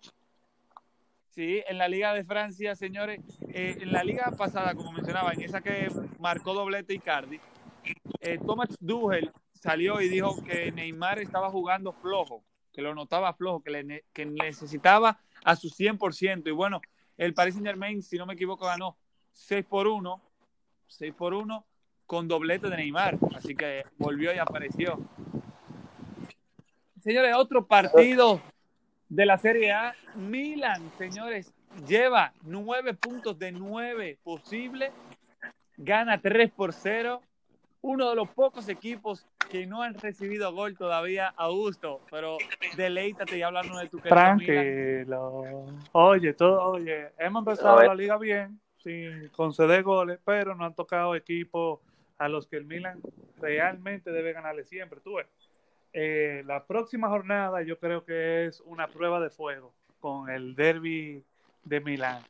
[1.32, 3.22] Sí, en la Liga de Francia, señores.
[3.54, 5.88] eh, en la Liga pasada, como mencionaba, en esa que
[6.20, 7.40] marcó doblete Icardi,
[8.20, 13.64] eh, Thomas Tuchel salió y dijo que Neymar estaba jugando flojo, que lo notaba flojo,
[13.64, 16.50] que, le que necesitaba a su 100%.
[16.50, 16.82] Y bueno,
[17.16, 18.98] el Paris Saint Germain, si no me equivoco, ganó
[19.32, 20.22] 6 por 1,
[20.88, 21.66] 6 por 1
[22.06, 23.18] con doblete de Neymar.
[23.38, 25.00] Así que volvió y apareció.
[27.00, 28.42] Señores, otro partido
[29.12, 29.94] de la Serie A.
[30.16, 31.54] Milan, señores,
[31.86, 34.94] lleva nueve puntos de nueve posibles.
[35.76, 37.22] Gana 3 por 0.
[37.82, 42.00] Uno de los pocos equipos que no han recibido gol todavía, Augusto.
[42.10, 42.38] Pero
[42.78, 44.46] deleítate y háblanos de tu querido Milan.
[44.46, 45.66] Tranquilo.
[45.92, 51.16] Oye, todo, oye, hemos empezado la liga bien, sin conceder goles, pero no han tocado
[51.16, 51.82] equipos
[52.18, 53.02] a los que el Milan
[53.42, 55.02] realmente debe ganarle siempre.
[55.02, 55.28] Tú ves.
[55.94, 61.24] Eh, la próxima jornada yo creo que es una prueba de fuego con el derby
[61.64, 62.24] de Milán,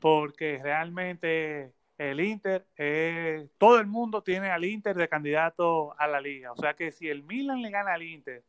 [0.00, 6.20] porque realmente el Inter, eh, todo el mundo tiene al Inter de candidato a la
[6.20, 8.42] liga, o sea que si el Milan le gana al Inter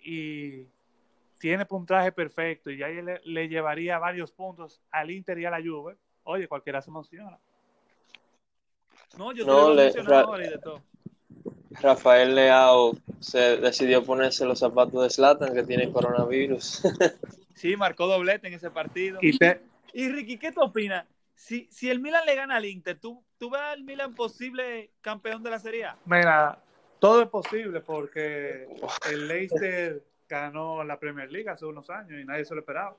[0.00, 0.66] y
[1.40, 5.60] tiene puntaje perfecto y ya le, le llevaría varios puntos al Inter y a la
[5.60, 7.38] Juve, oye, cualquiera se emociona.
[9.16, 10.82] No, yo No, le- y de todo.
[11.80, 16.82] Rafael Leao se decidió ponerse los zapatos de Zlatan que tiene coronavirus.
[17.54, 19.18] Sí, marcó doblete en ese partido.
[19.20, 19.60] Y te,
[19.92, 21.04] Y Ricky, ¿qué te opinas?
[21.34, 25.42] Si, si el Milan le gana al Inter, ¿tú, ¿tú ves al Milan posible campeón
[25.42, 25.96] de la Serie A?
[26.04, 26.62] Mira,
[27.00, 28.68] todo es posible porque
[29.10, 32.96] el Leicester ganó la Premier League hace unos años y nadie se lo esperaba.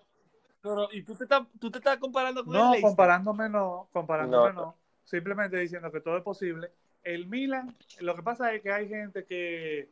[0.61, 2.89] Pero, ¿y tú te estás, tú te estás comparando con el No, Leicester?
[2.89, 4.61] comparándome no, comparándome No.
[4.61, 4.75] no.
[5.05, 6.69] Simplemente diciendo que todo es posible.
[7.09, 9.89] El Milan, lo que pasa es que hay gente que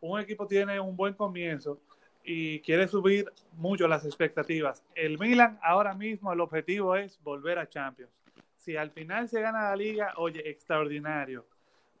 [0.00, 1.78] un equipo tiene un buen comienzo
[2.24, 4.82] y quiere subir mucho las expectativas.
[4.96, 8.10] El Milan ahora mismo el objetivo es volver a Champions.
[8.56, 11.46] Si al final se gana la liga, oye, extraordinario.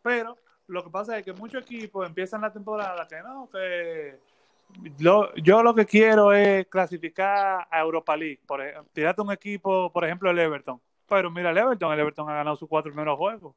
[0.02, 0.36] Pero
[0.66, 4.18] lo que pasa es que muchos equipos empiezan la temporada que no, que
[5.44, 8.40] yo lo que quiero es clasificar a Europa League.
[8.44, 8.60] Por
[8.92, 10.80] tirate un equipo, por ejemplo, el Everton.
[11.08, 13.54] Pero mira el Everton, el Everton ha ganado sus cuatro primeros juegos.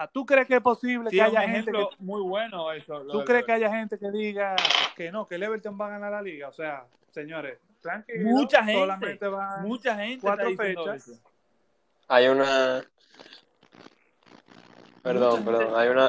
[0.00, 3.04] Ah, ¿Tú crees que es posible que haya gente que, muy bueno eso?
[3.10, 4.54] ¿Tú crees que haya gente que diga
[4.94, 6.46] que no, que el Everton va a ganar la liga?
[6.46, 9.28] O sea, señores, tranquilo, mucha gente, solamente
[9.62, 11.20] mucha gente cuatro fechas.
[12.06, 12.80] Hay una
[15.02, 16.08] Perdón, perdón, hay una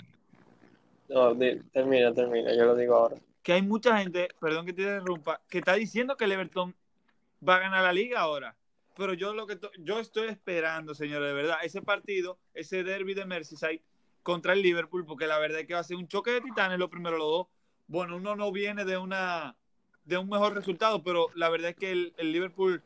[1.07, 1.35] No,
[1.73, 3.15] termina, termina, yo lo digo ahora.
[3.41, 6.75] Que hay mucha gente, perdón que te interrumpa, que está diciendo que el Everton
[7.47, 8.55] va a ganar la liga ahora
[8.99, 13.23] pero yo lo que yo estoy esperando, señores, de verdad, ese partido, ese derby de
[13.23, 13.81] Merseyside
[14.23, 16.77] contra el Liverpool, porque la verdad es que va a ser un choque de titanes,
[16.77, 17.47] lo primero los dos.
[17.87, 19.55] Bueno, uno no viene de una
[20.03, 22.83] de un mejor resultado, pero la verdad es que el, Liverpool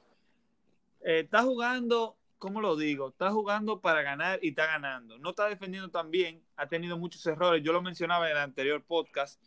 [1.01, 3.09] eh, está jugando, ¿cómo lo digo?
[3.09, 5.18] Está jugando para ganar y está ganando.
[5.18, 7.64] No está defendiendo tan bien, ha tenido muchos errores.
[7.64, 9.41] Yo lo mencionaba en el anterior podcast.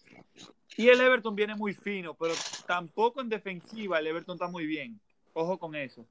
[0.76, 2.34] Y el Everton viene muy fino, pero
[2.66, 5.00] tampoco en defensiva el Everton está muy bien.
[5.32, 6.04] Ojo con eso.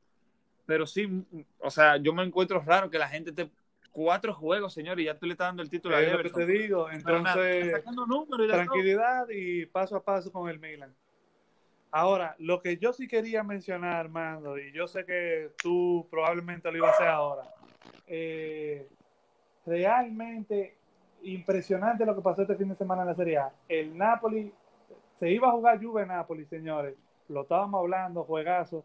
[0.66, 1.26] Pero sí,
[1.60, 3.50] o sea, yo me encuentro raro que la gente te
[3.96, 6.24] cuatro juegos, señor, y ya tú le estás dando el título a Everton.
[6.24, 7.82] lo que te digo, entonces
[8.50, 10.94] tranquilidad y paso a paso con el Milan.
[11.92, 16.78] Ahora, lo que yo sí quería mencionar, Armando, y yo sé que tú probablemente lo
[16.78, 17.44] ibas a hacer ahora,
[18.06, 18.90] eh,
[19.66, 20.76] realmente
[21.24, 23.54] impresionante lo que pasó este fin de semana en la Serie A.
[23.70, 24.52] El Napoli,
[25.16, 26.96] se iba a jugar Juve-Napoli, señores,
[27.30, 28.84] lo estábamos hablando, juegazo,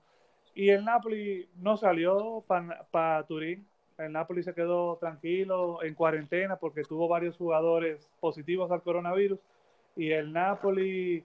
[0.60, 2.44] y el Napoli no salió
[2.90, 3.66] para Turín.
[3.96, 9.40] El Napoli se quedó tranquilo en cuarentena porque tuvo varios jugadores positivos al coronavirus.
[9.96, 11.24] Y el Napoli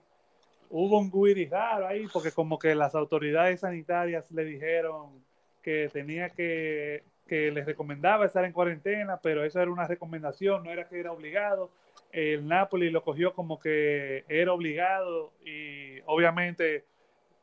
[0.70, 5.22] hubo un guiri raro ahí porque como que las autoridades sanitarias le dijeron
[5.62, 10.70] que tenía que, que les recomendaba estar en cuarentena, pero eso era una recomendación, no
[10.70, 11.68] era que era obligado.
[12.10, 16.86] El Napoli lo cogió como que era obligado y obviamente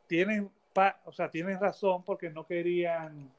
[0.07, 0.49] tienen
[1.05, 3.31] o sea, tienen razón porque no querían,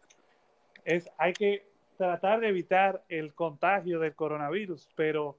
[0.85, 1.67] es, hay que
[1.97, 5.37] tratar de evitar el contagio del coronavirus, pero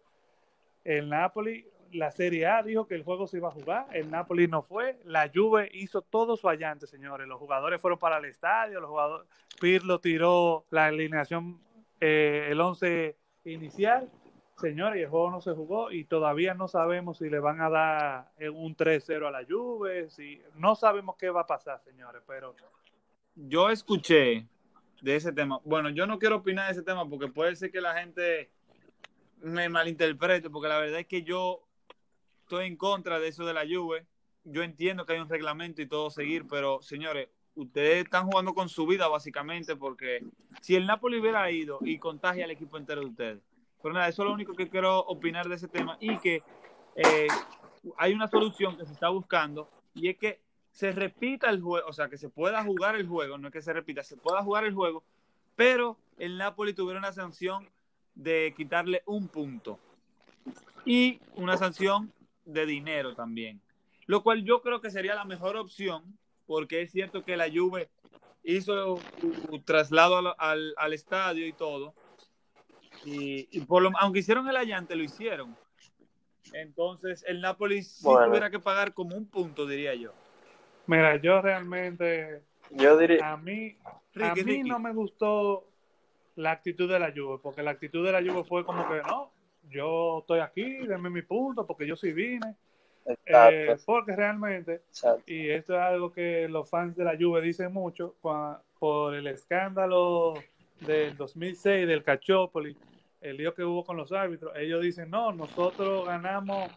[0.84, 4.48] el Napoli, la Serie A dijo que el juego se iba a jugar, el Napoli
[4.48, 8.80] no fue, la Juve hizo todo su allante, señores, los jugadores fueron para el estadio,
[8.80, 9.28] los jugadores,
[9.60, 11.60] Pirlo tiró la alineación,
[12.02, 13.16] eh, el 11
[13.46, 14.10] inicial,
[14.58, 18.32] Señores, el juego no se jugó y todavía no sabemos si le van a dar
[18.54, 22.56] un 3-0 a la Juve, si no sabemos qué va a pasar, señores, pero
[23.36, 24.48] yo escuché
[25.02, 25.60] de ese tema.
[25.66, 28.50] Bueno, yo no quiero opinar de ese tema porque puede ser que la gente
[29.42, 31.62] me malinterprete, porque la verdad es que yo
[32.44, 34.06] estoy en contra de eso de la Juve.
[34.46, 38.70] Yo entiendo que hay un reglamento y todo seguir, pero señores, ustedes están jugando con
[38.70, 40.24] su vida básicamente porque
[40.62, 43.55] si el Napoli hubiera ido y contagia al equipo entero de ustedes,
[43.86, 46.42] pero nada, eso es lo único que quiero opinar de ese tema y que
[46.96, 47.28] eh,
[47.98, 50.40] hay una solución que se está buscando y es que
[50.72, 53.62] se repita el juego, o sea, que se pueda jugar el juego, no es que
[53.62, 55.04] se repita, se pueda jugar el juego,
[55.56, 57.70] pero el Napoli tuviera una sanción
[58.16, 59.78] de quitarle un punto
[60.84, 62.12] y una sanción
[62.44, 63.62] de dinero también,
[64.08, 66.18] lo cual yo creo que sería la mejor opción
[66.48, 67.88] porque es cierto que la Juve
[68.44, 71.94] hizo su traslado al, al estadio y todo,
[73.06, 75.56] y, por lo, aunque hicieron el allante, lo hicieron.
[76.54, 80.14] Entonces, el Napoli sí tuviera que pagar como un punto, diría yo.
[80.88, 82.42] Mira, yo realmente.
[82.72, 83.32] Yo diría.
[83.32, 83.78] A mí,
[84.22, 85.68] a mí no me gustó
[86.36, 89.32] la actitud de la Juve, porque la actitud de la Juve fue como que no,
[89.70, 92.56] yo estoy aquí, denme mi punto, porque yo sí vine.
[93.26, 94.82] Eh, porque realmente,
[95.28, 98.16] y esto es algo que los fans de la Juve dicen mucho,
[98.80, 100.34] por el escándalo
[100.82, 102.76] del 2006 del Cachópoli,
[103.22, 106.70] el lío que hubo con los árbitros, ellos dicen, no, nosotros ganamos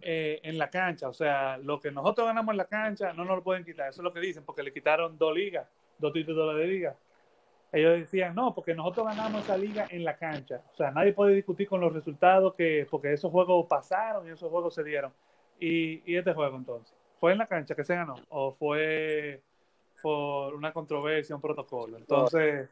[0.00, 3.36] eh, en la cancha, o sea, lo que nosotros ganamos en la cancha no nos
[3.36, 5.66] lo pueden quitar, eso es lo que dicen, porque le quitaron dos ligas,
[5.98, 6.96] dos títulos de liga.
[7.72, 11.34] Ellos decían, no, porque nosotros ganamos esa liga en la cancha, o sea, nadie puede
[11.34, 15.12] discutir con los resultados, que porque esos juegos pasaron y esos juegos se dieron.
[15.58, 19.42] Y, y este juego entonces, ¿fue en la cancha que se ganó o fue
[20.02, 21.96] por una controversia, un protocolo?
[21.96, 22.68] Entonces...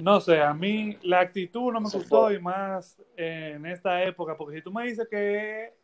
[0.00, 4.56] No sé, a mí la actitud no me gustó y más en esta época, porque
[4.56, 5.74] si tú me dices que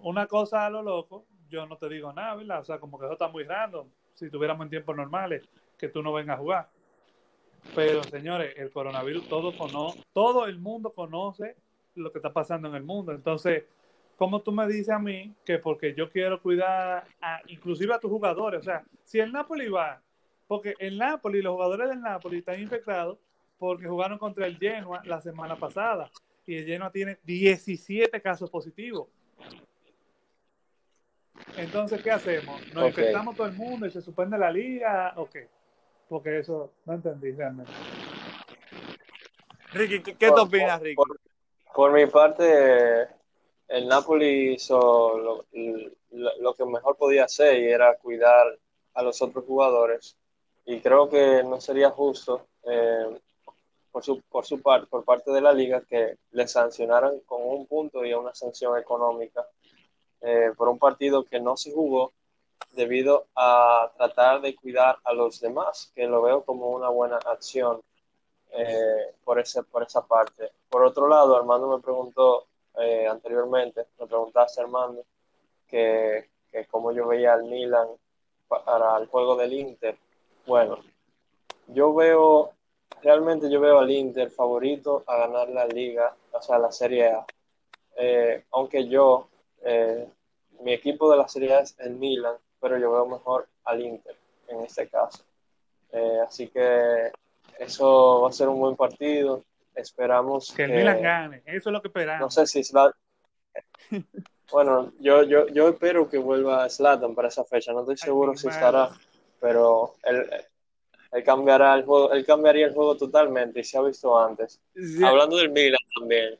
[0.00, 2.60] una cosa a lo loco, yo no te digo nada, ¿verdad?
[2.60, 3.88] O sea, como que eso está muy random.
[4.14, 5.48] Si tuviéramos en tiempos normales,
[5.78, 6.68] que tú no vengas a jugar.
[7.74, 11.56] Pero señores, el coronavirus, todo, cono todo el mundo conoce
[11.94, 13.12] lo que está pasando en el mundo.
[13.12, 13.64] Entonces,
[14.16, 18.10] como tú me dices a mí que porque yo quiero cuidar a, inclusive a tus
[18.10, 20.00] jugadores, o sea, si el Napoli va,
[20.46, 23.18] porque el Napoli, los jugadores del Napoli están infectados
[23.58, 26.10] porque jugaron contra el Genoa la semana pasada
[26.46, 29.08] y el Genoa tiene 17 casos positivos.
[31.56, 32.60] Entonces, ¿qué hacemos?
[32.74, 35.48] ¿Nos infectamos todo el mundo y se suspende la liga o qué?
[36.08, 37.72] Porque eso no entendí realmente.
[39.72, 41.02] Ricky, ¿qué, te opinas, Ricky?
[41.74, 43.08] Por, mi parte,
[43.68, 48.46] el Napoli hizo lo, que mejor podía hacer y era cuidar
[48.94, 50.16] a los otros jugadores.
[50.66, 53.20] Y creo que no sería justo eh,
[53.90, 58.04] por, su, por su por parte de la liga, que le sancionaran con un punto
[58.04, 59.46] y una sanción económica
[60.20, 62.12] eh, por un partido que no se jugó
[62.72, 67.80] debido a tratar de cuidar a los demás, que lo veo como una buena acción
[68.50, 70.50] eh, por, ese, por esa parte.
[70.68, 72.46] Por otro lado, Armando me preguntó
[72.78, 75.04] eh, anteriormente, me preguntaste Armando,
[75.66, 77.88] que, que cómo yo veía al Milan
[78.48, 79.96] para el juego del Inter.
[80.46, 80.78] Bueno,
[81.68, 82.52] yo veo,
[83.02, 87.26] realmente yo veo al Inter favorito a ganar la liga, o sea, la Serie A.
[87.98, 89.28] Eh, aunque yo,
[90.60, 94.16] mi equipo de la Serie A es el Milan, pero yo veo mejor al Inter
[94.48, 95.24] en este caso.
[96.24, 97.10] así que
[97.58, 99.42] eso va a ser un buen partido.
[99.74, 101.42] Esperamos que el Milan gane.
[101.44, 102.20] Eso es lo que esperamos.
[102.20, 102.72] No sé si
[104.52, 107.72] Bueno, yo, yo, yo espero que vuelva Slatan para esa fecha.
[107.72, 108.90] No estoy seguro si estará,
[109.40, 110.28] pero él,
[111.12, 114.60] él, cambiará el juego, él cambiaría el juego totalmente y se ha visto antes.
[115.04, 116.38] Hablando del Milan también.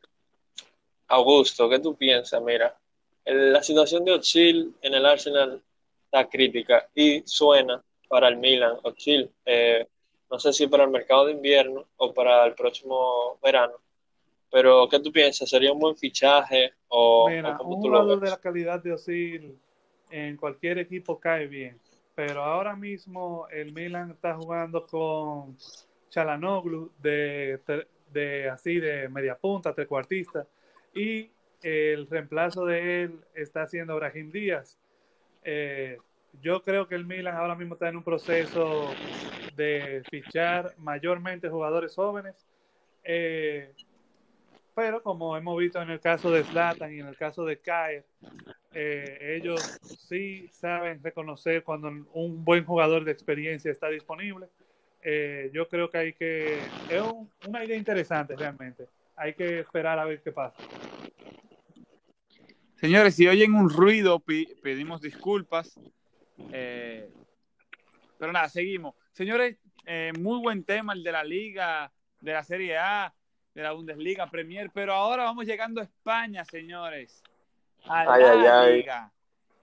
[1.09, 2.43] Augusto, ¿qué tú piensas?
[2.43, 2.77] Mira,
[3.25, 5.63] la situación de Ochil en el Arsenal
[6.05, 8.77] está crítica y suena para el Milan.
[8.83, 9.87] Ochil eh,
[10.31, 13.75] no sé si para el mercado de invierno o para el próximo verano.
[14.51, 15.49] Pero, ¿qué tú piensas?
[15.49, 19.59] ¿Sería un buen fichaje o, Mira, un jugador de la calidad de Osil
[20.11, 21.79] en cualquier equipo cae bien.
[22.17, 25.57] Pero ahora mismo el Milan está jugando con
[26.09, 27.61] Chalanoglu de,
[28.11, 30.47] de así de media punta, trecuartista.
[30.95, 31.31] Y
[31.63, 34.79] el reemplazo de él está haciendo Brahim Díaz.
[35.45, 35.99] Eh,
[36.41, 38.91] yo creo que el Milan ahora mismo está en un proceso
[39.55, 42.47] de fichar mayormente jugadores jóvenes.
[43.05, 43.75] Eh,
[44.75, 48.03] pero como hemos visto en el caso de Zlatan y en el caso de Kai,
[48.79, 54.49] eh, ellos sí saben reconocer cuando un buen jugador de experiencia está disponible.
[55.03, 56.59] Eh, yo creo que hay que...
[56.91, 57.03] Es
[57.47, 58.87] una idea interesante realmente.
[59.17, 60.63] Hay que esperar a ver qué pasa.
[62.75, 64.23] Señores, si oyen un ruido,
[64.63, 65.81] pedimos disculpas.
[68.19, 68.95] pero nada, seguimos.
[69.13, 69.57] Señores,
[69.87, 73.15] eh, muy buen tema el de la Liga, de la Serie A,
[73.55, 77.23] de la Bundesliga, Premier, pero ahora vamos llegando a España, señores.
[77.89, 79.13] A la Liga.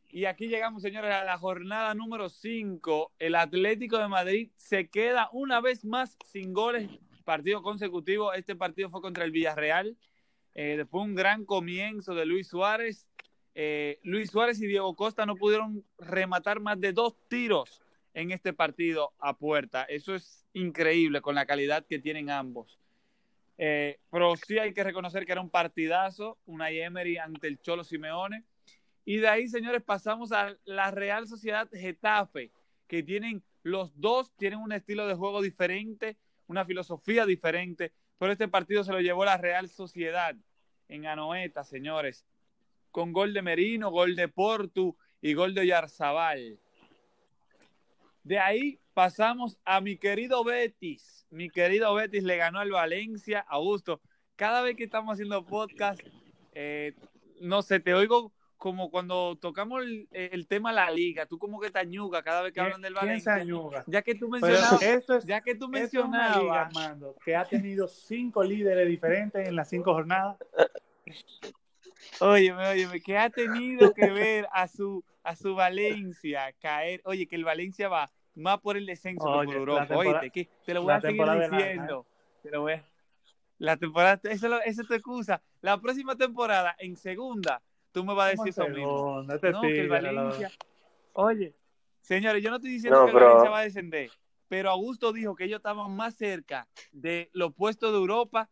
[0.09, 3.13] Y aquí llegamos, señores, a la jornada número 5.
[3.17, 6.89] El Atlético de Madrid se queda una vez más sin goles,
[7.25, 8.31] partido consecutivo.
[8.33, 9.97] Este partido fue contra el Villarreal.
[10.53, 13.07] Eh, después un gran comienzo de Luis Suárez.
[13.55, 17.81] Eh, Luis Suárez y Diego Costa no pudieron rematar más de dos tiros
[18.13, 19.83] en este partido a puerta.
[19.83, 22.79] Eso es increíble con la calidad que tienen ambos.
[23.57, 27.83] Eh, pero sí hay que reconocer que era un partidazo, una Emery ante el Cholo
[27.83, 28.43] Simeone.
[29.05, 32.51] Y de ahí, señores, pasamos a la Real Sociedad Getafe,
[32.87, 38.47] que tienen los dos, tienen un estilo de juego diferente, una filosofía diferente, pero este
[38.47, 40.35] partido se lo llevó la Real Sociedad
[40.87, 42.25] en Anoeta, señores,
[42.91, 46.59] con gol de Merino, gol de Portu y gol de Yarzabal.
[48.23, 51.25] De ahí pasamos a mi querido Betis.
[51.29, 53.45] Mi querido Betis le ganó al Valencia.
[53.47, 54.01] Augusto,
[54.35, 55.99] cada vez que estamos haciendo podcast,
[56.53, 56.93] eh,
[57.41, 61.79] no sé, te oigo como cuando tocamos el, tema la liga, tú como que te
[61.79, 63.43] añuga cada vez que hablan del Valencia.
[63.87, 66.73] Ya que tú mencionabas, es, ya que tú mencionabas,
[67.25, 70.37] que ha tenido cinco líderes diferentes en las cinco jornadas.
[72.21, 77.01] Óyeme, óyeme, que ha tenido que ver a su, a su Valencia caer.
[77.03, 79.95] Oye, que el Valencia va más por el descenso que por Europa.
[79.95, 82.05] Oye, que te lo voy a seguir diciendo.
[82.41, 82.85] Te lo voy a...
[83.59, 85.41] La temporada, eso, esa es tu excusa.
[85.61, 87.61] La próxima temporada, en segunda,
[87.91, 89.23] tú me vas a decir eso mismo.
[89.23, 90.51] No, que el Valencia.
[91.13, 91.53] Oye,
[92.01, 94.11] señores, yo no estoy diciendo que el Valencia va a descender,
[94.49, 98.49] pero Augusto dijo que ellos estaban más cerca de los puestos de Europa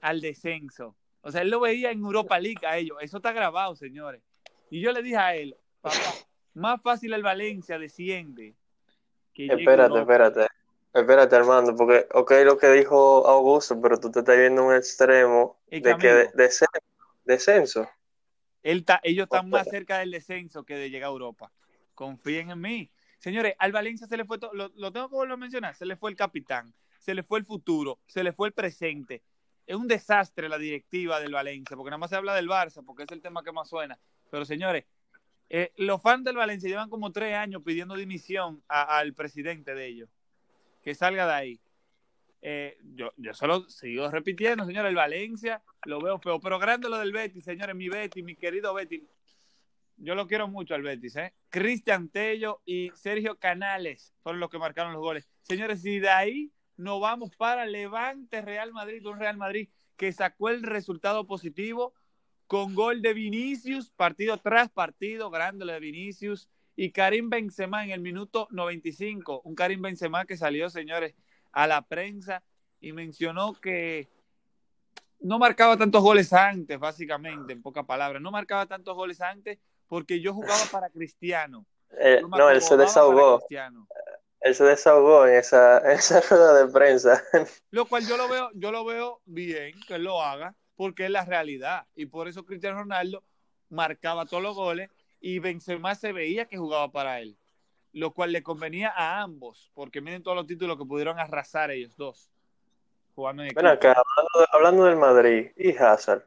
[0.00, 0.96] al descenso.
[1.20, 2.96] O sea, él lo veía en Europa League a ellos.
[3.00, 4.22] Eso está grabado, señores.
[4.70, 5.96] Y yo le dije a él, papá,
[6.54, 8.54] más fácil el Valencia desciende.
[9.46, 10.46] Espérate, espérate.
[10.92, 15.58] Espérate, Armando, porque, ok, lo que dijo Augusto, pero tú te estás viendo un extremo
[15.70, 16.30] de que de,
[17.24, 17.88] descenso.
[18.62, 21.52] Él ellos están más cerca del descenso que de llegar a Europa.
[21.94, 22.90] Confíen en mí.
[23.18, 25.96] Señores, al Valencia se le fue todo, lo, tengo que volver a mencionar, se le
[25.96, 29.22] fue el capitán, se le fue el futuro, se le fue el presente.
[29.66, 33.02] Es un desastre la directiva del Valencia, porque nada más se habla del Barça, porque
[33.02, 33.98] es el tema que más suena.
[34.30, 34.84] Pero señores,
[35.50, 40.10] eh, los fans del Valencia llevan como tres años pidiendo dimisión al presidente de ellos.
[40.82, 41.60] Que salga de ahí.
[42.40, 46.98] Eh, yo, yo solo sigo repitiendo, señores, el Valencia lo veo feo, pero grande lo
[46.98, 49.02] del Betis, señores, mi Betis, mi querido Betis.
[49.96, 51.34] Yo lo quiero mucho al Betis, ¿eh?
[51.48, 55.28] Cristian Tello y Sergio Canales fueron los que marcaron los goles.
[55.42, 60.50] Señores, y de ahí nos vamos para Levante Real Madrid, un Real Madrid que sacó
[60.50, 61.92] el resultado positivo
[62.48, 68.00] con gol de Vinicius, partido tras partido, grande de Vinicius, y Karim Benzema en el
[68.00, 69.42] minuto 95.
[69.44, 71.14] Un Karim Benzema que salió, señores,
[71.52, 72.42] a la prensa
[72.80, 74.08] y mencionó que
[75.20, 78.22] no marcaba tantos goles antes, básicamente, en pocas palabras.
[78.22, 81.66] No marcaba tantos goles antes porque yo jugaba para Cristiano.
[81.98, 83.40] Eh, no, él se desahogó.
[84.40, 87.22] Él se desahogó en esa, esa rueda de prensa.
[87.70, 91.10] Lo cual yo lo veo, yo lo veo bien que él lo haga, porque es
[91.10, 91.86] la realidad.
[91.94, 93.22] Y por eso Cristiano Ronaldo
[93.68, 94.88] marcaba todos los goles
[95.20, 97.36] y Benzema se veía que jugaba para él
[97.92, 101.96] lo cual le convenía a ambos, porque miren todos los títulos que pudieron arrasar ellos
[101.96, 102.30] dos.
[103.14, 104.00] Jugando en bueno, acá,
[104.52, 106.24] hablando, del Madrid y Hazard.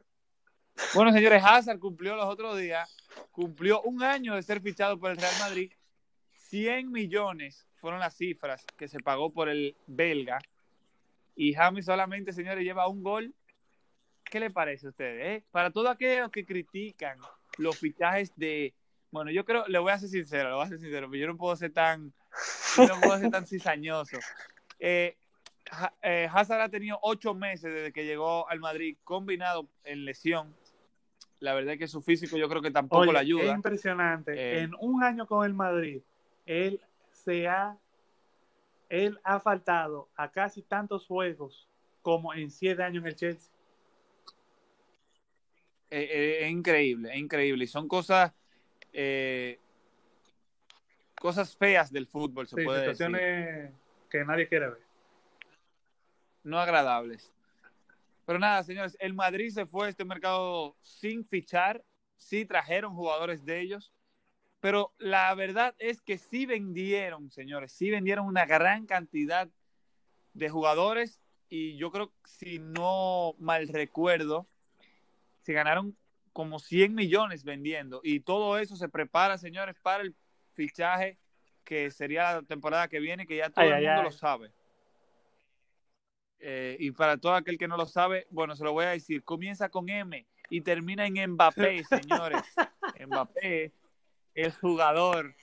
[0.94, 2.94] Bueno, señores, Hazard cumplió los otros días,
[3.30, 5.72] cumplió un año de ser fichado por el Real Madrid.
[6.34, 10.38] 100 millones fueron las cifras que se pagó por el belga.
[11.34, 13.34] Y James solamente, señores, lleva un gol.
[14.24, 15.26] ¿Qué le parece a ustedes?
[15.26, 15.44] Eh?
[15.50, 17.18] Para todos aquellos que critican
[17.58, 18.74] los fichajes de
[19.12, 21.26] bueno, yo creo, le voy a ser sincero, le voy a ser sincero, pero yo
[21.26, 22.14] no puedo ser tan,
[22.78, 24.18] no puedo ser tan cizañoso.
[24.84, 25.16] Eh,
[26.02, 30.52] eh, Hazard ha tenido ocho meses desde que llegó al Madrid combinado en lesión.
[31.38, 33.44] La verdad es que su físico yo creo que tampoco le ayuda.
[33.44, 34.32] Es impresionante.
[34.32, 36.02] Eh, en un año con el Madrid,
[36.46, 36.80] él
[37.12, 37.78] se ha,
[38.88, 41.68] él ha faltado a casi tantos juegos
[42.00, 43.51] como en siete años en el Chelsea.
[45.92, 47.64] Es increíble, es increíble.
[47.64, 48.32] Y son cosas
[48.92, 49.58] eh,
[51.18, 53.72] cosas feas del fútbol, se puede situaciones
[54.10, 54.80] que nadie quiere ver.
[56.42, 57.32] No agradables.
[58.26, 61.84] Pero nada, señores, el Madrid se fue a este mercado sin fichar,
[62.16, 63.92] sí trajeron jugadores de ellos,
[64.60, 69.48] pero la verdad es que sí vendieron, señores, sí vendieron una gran cantidad
[70.34, 74.46] de jugadores y yo creo si no mal recuerdo,
[75.42, 75.96] se ganaron
[76.32, 78.00] como 100 millones vendiendo.
[78.02, 80.14] Y todo eso se prepara, señores, para el
[80.54, 81.18] fichaje
[81.64, 84.52] que sería la temporada que viene, que ya todo el mundo lo sabe.
[86.40, 89.22] Eh, y para todo aquel que no lo sabe, bueno, se lo voy a decir,
[89.22, 92.42] comienza con M y termina en Mbappé, señores.
[93.06, 93.72] Mbappé
[94.34, 95.34] es jugador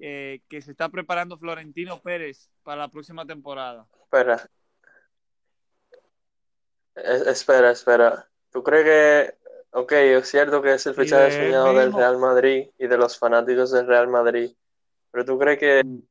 [0.00, 3.86] eh, que se está preparando Florentino Pérez para la próxima temporada.
[4.02, 4.48] Espera.
[6.94, 8.29] espera, espera.
[8.50, 9.40] ¿Tú crees que
[9.72, 13.70] Ok, es cierto que es el fichaje soñado del Real Madrid y de los fanáticos
[13.70, 14.50] del Real Madrid,
[15.12, 16.02] pero tú crees que, mm.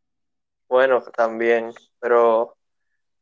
[0.70, 2.56] bueno, también, pero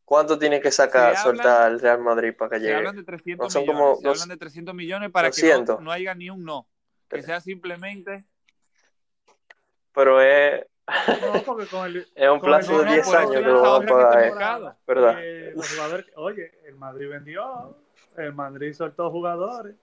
[0.05, 2.75] ¿cuánto tiene que sacar, soltar el Real Madrid para que llegue?
[2.75, 6.43] Hablan de 300 millones, se hablan de 300 millones para que no, haya ni un
[6.43, 6.67] no,
[7.09, 8.25] que sea simplemente...
[9.91, 10.63] Pero es...
[12.15, 15.15] es un plazo de 10 años que lo va a pagar, ¿verdad?
[15.19, 15.55] Eh,
[16.15, 17.75] oye, el Madrid vendió,
[18.25, 19.75] el Madrid soltó jugadores.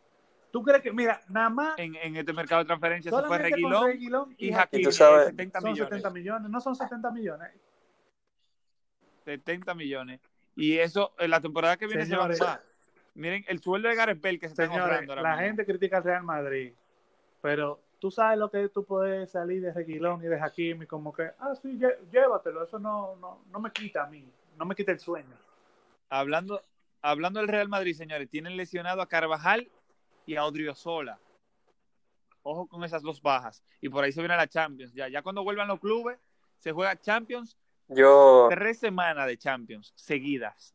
[0.51, 1.79] ¿Tú crees que, mira, nada más.
[1.79, 4.93] En, en este mercado de transferencias se fue Reguilón, y Hakimi.
[4.93, 5.91] Sabes, 70 son millones.
[5.91, 7.51] 70 millones, no son 70 millones.
[9.25, 10.21] 70 millones.
[10.55, 12.63] Y eso, en la temporada que viene Señores, se va a
[13.15, 16.25] Miren, el sueldo de Gareth Bale que se está ahorrando La gente critica al Real
[16.25, 16.73] Madrid,
[17.41, 21.31] pero tú sabes lo que tú puedes salir de Reguilón y de Hakimi, como que,
[21.39, 21.79] ah, sí,
[22.11, 25.37] llévatelo, eso no, no, no me quita a mí, no me quita el sueño.
[26.11, 26.63] Hablando,
[27.05, 29.71] hablando del Real Madrid, señores, tienen lesionado a Carvajal
[30.27, 31.21] y a Odriozola.
[32.43, 33.63] Ojo con esas dos bajas.
[33.81, 34.93] Y por ahí se viene la Champions.
[34.95, 36.19] Ya, ya cuando vuelvan los clubes,
[36.59, 37.59] se juega Champions.
[37.89, 38.49] Yo.
[38.51, 40.75] Tres semanas de Champions seguidas.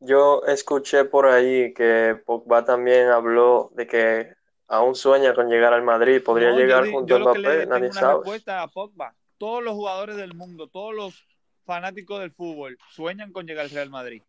[0.00, 4.34] Yo escuché por ahí que Pogba también habló de que
[4.66, 6.20] aún sueña con llegar al Madrid.
[6.22, 8.14] Podría llegar junto a Mbappé, nadie sabe.
[8.14, 9.14] respuesta a Pogba.
[9.38, 11.33] Todos los jugadores del mundo, todos los
[11.64, 14.22] fanáticos del fútbol sueñan con llegar al Real Madrid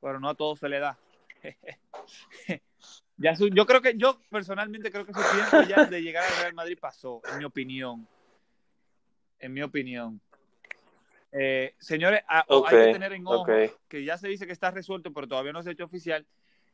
[0.00, 0.98] pero no a todos se le da.
[3.16, 6.54] ya yo creo que, yo personalmente creo que su tiempo ya de llegar al Real
[6.54, 8.08] Madrid pasó, en mi opinión.
[9.38, 10.20] En mi opinión.
[11.32, 13.46] Eh, señores, hay que tener en ojo
[13.88, 16.26] que ya se dice que está resuelto, pero todavía no se ha hecho oficial,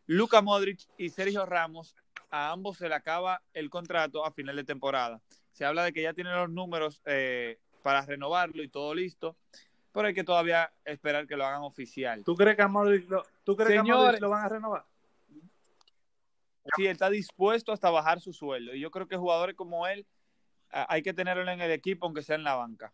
[0.07, 1.95] Luka Modric y Sergio Ramos,
[2.31, 5.21] a ambos se le acaba el contrato a final de temporada.
[5.53, 9.37] Se habla de que ya tienen los números eh, para renovarlo y todo listo,
[9.93, 12.25] pero hay que todavía esperar que lo hagan oficial.
[12.25, 14.85] ¿Tú crees que a Modric lo, ¿tú crees que a Modric lo van a renovar?
[16.75, 18.75] Sí, está dispuesto hasta bajar su sueldo.
[18.75, 20.05] Y yo creo que jugadores como él
[20.71, 22.93] hay que tenerlo en el equipo, aunque sea en la banca.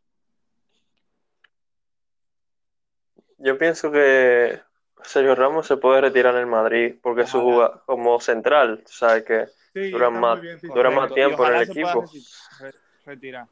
[3.38, 4.60] Yo pienso que
[5.04, 9.46] Sergio Ramos se puede retirar en el Madrid porque su juga- como central, sabes que
[9.72, 12.02] Sí, Dura más- muy bien, sí, dura más tiempo Y en el equipo.
[12.02, 12.74] reti- re-
[13.06, 13.48] retirar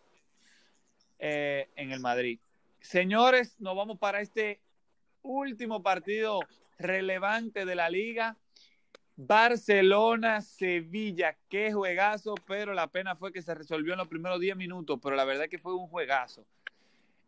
[1.21, 2.41] eh, en el Madrid.
[2.81, 4.61] Señores, nos vamos para este
[5.23, 6.41] último partido
[6.79, 8.37] relevante de la liga.
[9.17, 14.99] Barcelona-Sevilla, qué juegazo, pero la pena fue que se resolvió en los primeros 10 minutos,
[15.03, 16.47] pero la verdad es que fue un juegazo.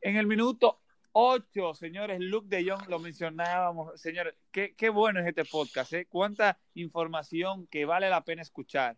[0.00, 0.80] En el minuto
[1.12, 6.06] 8, señores, Luke de Jong, lo mencionábamos, señores, qué, qué bueno es este podcast, ¿eh?
[6.06, 8.96] Cuánta información que vale la pena escuchar.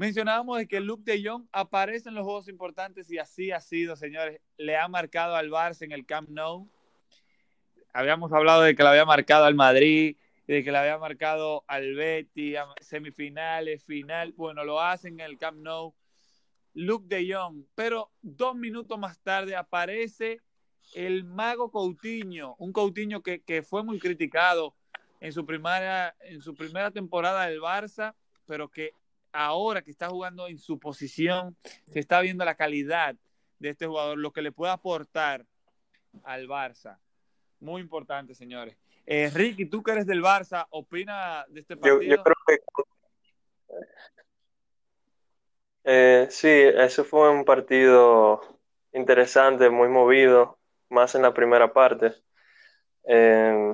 [0.00, 3.96] Mencionábamos de que Luke de Jong aparece en los juegos importantes y así ha sido,
[3.96, 4.40] señores.
[4.56, 6.70] Le ha marcado al Barça en el Camp Nou.
[7.92, 11.94] Habíamos hablado de que le había marcado al Madrid, de que le había marcado al
[11.94, 14.32] Betty, semifinales, final.
[14.38, 15.94] Bueno, lo hacen en el Camp Nou.
[16.72, 20.40] Luke de Jong, pero dos minutos más tarde aparece
[20.94, 24.74] el mago Coutinho, un Coutinho que, que fue muy criticado
[25.20, 28.14] en su, primera, en su primera temporada del Barça,
[28.46, 28.94] pero que
[29.32, 31.56] ahora que está jugando en su posición,
[31.86, 33.16] se está viendo la calidad
[33.58, 35.44] de este jugador, lo que le puede aportar
[36.24, 36.98] al Barça.
[37.60, 38.76] Muy importante, señores.
[39.06, 42.02] Eh, Ricky, tú que eres del Barça, opina de este partido.
[42.02, 42.58] yo creo que
[45.84, 48.40] eh, sí, ese fue un partido
[48.92, 50.58] interesante, muy movido,
[50.88, 52.12] más en la primera parte.
[53.04, 53.72] Eh,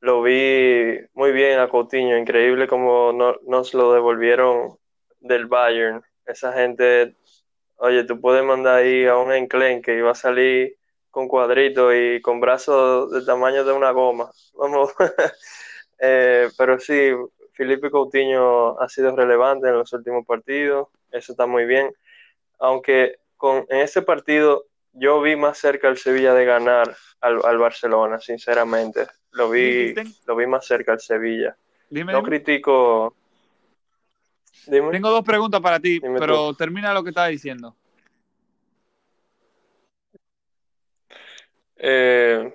[0.00, 4.78] lo vi muy bien a Coutinho, increíble como no- nos lo devolvieron
[5.20, 6.02] del Bayern.
[6.26, 7.16] Esa gente,
[7.76, 10.76] oye, tú puedes mandar ahí a un enclen que iba a salir
[11.10, 14.30] con cuadritos y con brazos del tamaño de una goma.
[14.54, 14.94] Vamos,
[15.98, 17.10] Eh, pero sí,
[17.52, 21.92] Felipe Coutinho ha sido relevante en los últimos partidos, eso está muy bien.
[22.58, 24.66] Aunque con, en este partido
[24.98, 29.06] yo vi más cerca al Sevilla de ganar al, al Barcelona, sinceramente.
[29.32, 29.94] Lo vi,
[30.26, 31.56] lo vi más cerca al Sevilla.
[31.90, 32.28] Dime, No dime.
[32.30, 33.14] critico.
[34.66, 34.90] Dime.
[34.90, 37.76] Tengo dos preguntas para ti, pero termina lo que estaba diciendo.
[41.76, 42.52] Eh,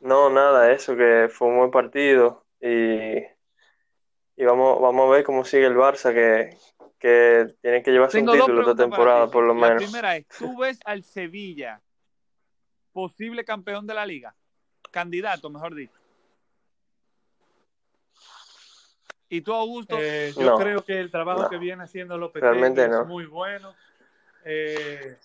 [0.00, 5.44] no, nada, eso que fue un buen partido y, y vamos, vamos a ver cómo
[5.44, 6.56] sigue el Barça que,
[7.04, 9.82] que tiene que llevarse un Tengo título esta temporada por lo La menos.
[9.82, 11.82] primera es, ¿tú ves al Sevilla
[12.94, 14.34] posible campeón de la liga?
[14.90, 15.92] Candidato, mejor dicho.
[19.28, 19.98] ¿Y tú, Augusto?
[20.00, 21.50] Eh, yo No, creo que el trabajo no.
[21.50, 23.02] que viene haciendo Lopetegui Realmente no.
[23.02, 23.74] es muy bueno.
[24.46, 25.18] Eh,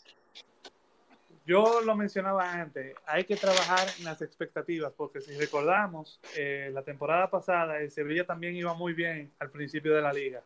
[1.46, 6.84] yo lo mencionaba antes, hay que trabajar en las expectativas, porque si recordamos, eh, la
[6.84, 10.44] temporada pasada el Sevilla también iba muy bien al principio de la liga.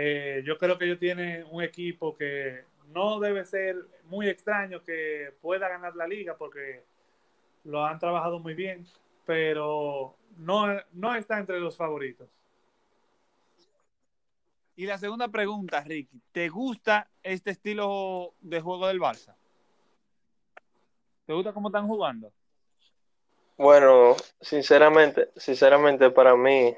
[0.00, 2.62] Eh, yo creo que ellos tienen un equipo que
[2.94, 3.74] no debe ser
[4.04, 6.84] muy extraño que pueda ganar la liga, porque
[7.64, 8.86] lo han trabajado muy bien,
[9.26, 12.28] pero no, no está entre los favoritos.
[14.76, 19.34] Y la segunda pregunta, Ricky, ¿te gusta este estilo de juego del Barça?
[21.26, 22.30] ¿Te gusta cómo están jugando?
[23.56, 26.76] Bueno, sinceramente, sinceramente para mí,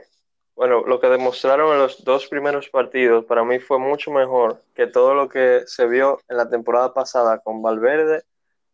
[0.54, 4.86] bueno, lo que demostraron en los dos primeros partidos para mí fue mucho mejor que
[4.86, 8.24] todo lo que se vio en la temporada pasada con Valverde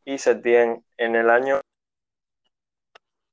[0.04, 1.60] y Setién en el año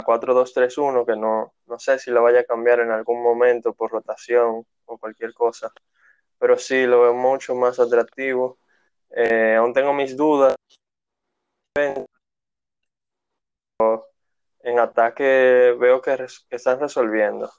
[0.04, 4.66] 4-2-3-1, que no, no sé si lo vaya a cambiar en algún momento por rotación
[4.86, 5.72] o cualquier cosa,
[6.38, 8.60] pero sí lo veo mucho más atractivo.
[9.12, 10.56] Eh, aún tengo mis dudas.
[14.62, 16.16] En ataque veo que,
[16.50, 17.52] que están resolviendo.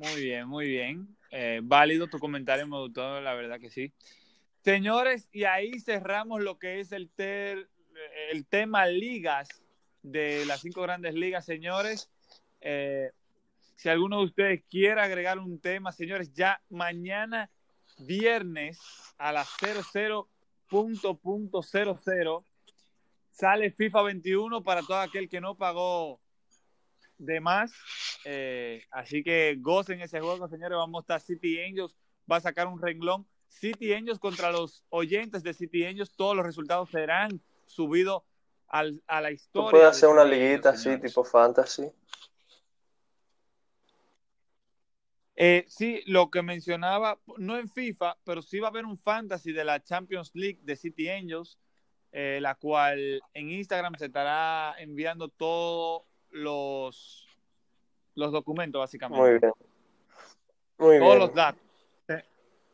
[0.00, 1.14] Muy bien, muy bien.
[1.30, 2.78] Eh, válido tu comentario, me
[3.20, 3.92] la verdad que sí.
[4.64, 7.68] Señores, y ahí cerramos lo que es el, ter-
[8.30, 9.62] el tema ligas
[10.02, 12.10] de las cinco grandes ligas, señores.
[12.62, 13.10] Eh,
[13.76, 17.50] si alguno de ustedes quiere agregar un tema, señores, ya mañana
[17.98, 18.80] viernes
[19.18, 19.50] a las
[19.92, 20.30] 00
[20.66, 22.42] punto punto 00
[23.32, 26.20] sale FIFA 21 para todo aquel que no pagó
[27.20, 27.72] de más.
[28.24, 30.76] Eh, así que gocen ese juego, señores.
[30.76, 31.94] Vamos a estar City Angels.
[32.30, 33.26] Va a sacar un renglón.
[33.48, 36.12] City Angels contra los oyentes de City Angels.
[36.16, 38.22] Todos los resultados serán subidos
[38.68, 39.66] al, a la historia.
[39.66, 41.90] Tú puedes de hacer una liguita así, tipo fantasy.
[45.36, 49.52] Eh, sí, lo que mencionaba, no en FIFA, pero sí va a haber un fantasy
[49.52, 51.58] de la Champions League de City Angels,
[52.12, 57.28] eh, la cual en Instagram se estará enviando todos los,
[58.14, 59.20] los documentos, básicamente.
[59.22, 59.52] Muy bien.
[60.78, 61.18] Muy Todos bien.
[61.18, 61.62] los datos.
[62.06, 62.24] Se-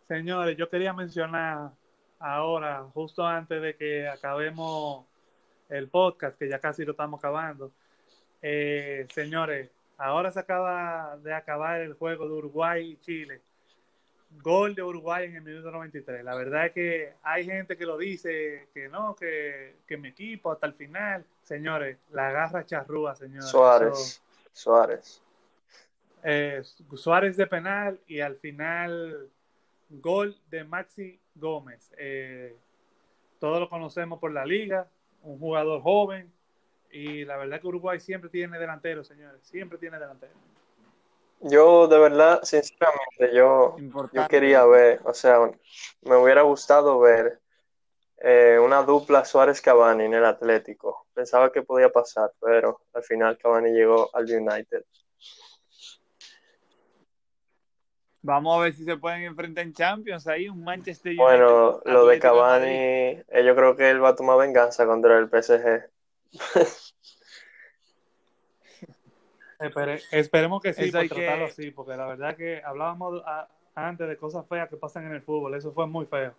[0.09, 1.71] Señores, yo quería mencionar
[2.19, 5.05] ahora, justo antes de que acabemos
[5.69, 7.73] el podcast, que ya casi lo estamos acabando.
[8.41, 13.43] Eh, señores, ahora se acaba de acabar el juego de Uruguay y Chile.
[14.31, 16.23] Gol de Uruguay en el minuto 93.
[16.25, 20.53] La verdad es que hay gente que lo dice, que no, que, que mi equipo
[20.53, 21.25] hasta el final.
[21.43, 23.47] Señores, la garra charrúa, señores.
[23.49, 23.93] Suárez.
[23.93, 24.23] Eso-
[24.53, 25.23] Suárez.
[26.23, 26.63] eh,
[26.95, 29.29] Suárez de penal y al final
[29.91, 31.93] gol de Maxi Gómez.
[31.99, 32.55] Eh,
[33.39, 34.89] todos lo conocemos por la liga,
[35.23, 36.33] un jugador joven
[36.91, 40.33] y la verdad que Uruguay siempre tiene delantero, señores, siempre tiene delantero.
[41.41, 43.77] Yo, de verdad, sinceramente, yo,
[44.13, 45.39] yo quería ver, o sea,
[46.03, 47.41] me hubiera gustado ver
[48.19, 51.07] eh, una dupla Suárez-Cavani en el Atlético.
[51.13, 54.85] Pensaba que podía pasar, pero al final Cavani llegó al United.
[58.23, 60.27] Vamos a ver si se pueden enfrentar en Champions.
[60.27, 61.23] Ahí un Manchester United.
[61.23, 65.29] Bueno, lo de Cavani, eh, yo creo que él va a tomar venganza contra el
[65.29, 65.89] PSG.
[69.59, 73.23] Espere- esperemos que sí, Eso por hay que- tratarlo así, porque la verdad que hablábamos
[73.25, 76.35] a- antes de cosas feas que pasan en el fútbol, eso fue muy feo.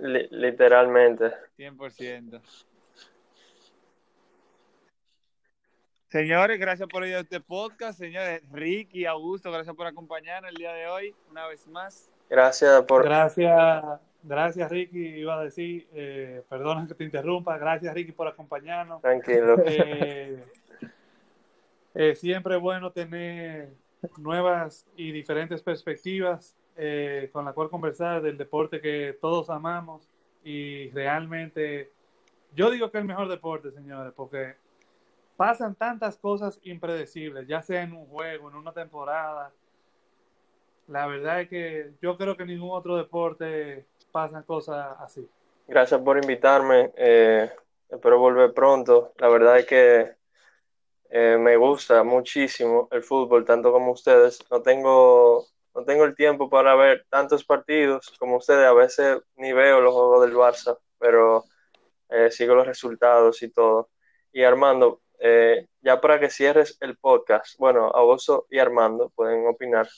[0.00, 1.32] Li- literalmente.
[1.56, 2.40] 100%.
[6.08, 7.98] Señores, gracias por ir a este podcast.
[7.98, 12.08] Señores, Ricky, Augusto, gracias por acompañarnos el día de hoy, una vez más.
[12.30, 13.02] Gracias por...
[13.04, 13.84] Gracias,
[14.22, 19.02] gracias Ricky, iba a decir, eh, perdona que te interrumpa, gracias Ricky por acompañarnos.
[19.02, 19.56] Tranquilo.
[19.66, 20.40] Eh,
[21.94, 23.72] eh, siempre bueno tener
[24.18, 30.08] nuevas y diferentes perspectivas eh, con la cual conversar del deporte que todos amamos
[30.42, 31.90] y realmente
[32.54, 34.54] yo digo que es el mejor deporte, señores, porque
[35.36, 39.50] pasan tantas cosas impredecibles, ya sea en un juego, en una temporada.
[40.86, 45.26] La verdad es que yo creo que en ningún otro deporte pasan cosas así.
[45.66, 46.92] Gracias por invitarme.
[46.96, 47.50] eh,
[47.88, 49.12] espero volver pronto.
[49.18, 50.12] La verdad es que
[51.14, 54.40] eh, me gusta muchísimo el fútbol, tanto como ustedes.
[54.50, 58.66] No tengo, no tengo el tiempo para ver tantos partidos como ustedes.
[58.66, 61.44] A veces ni veo los juegos del Barça, pero
[62.10, 63.90] eh, sigo los resultados y todo.
[64.32, 69.46] Y Armando, eh, ya para que cierres el podcast, bueno, a vos y Armando pueden
[69.46, 69.88] opinar.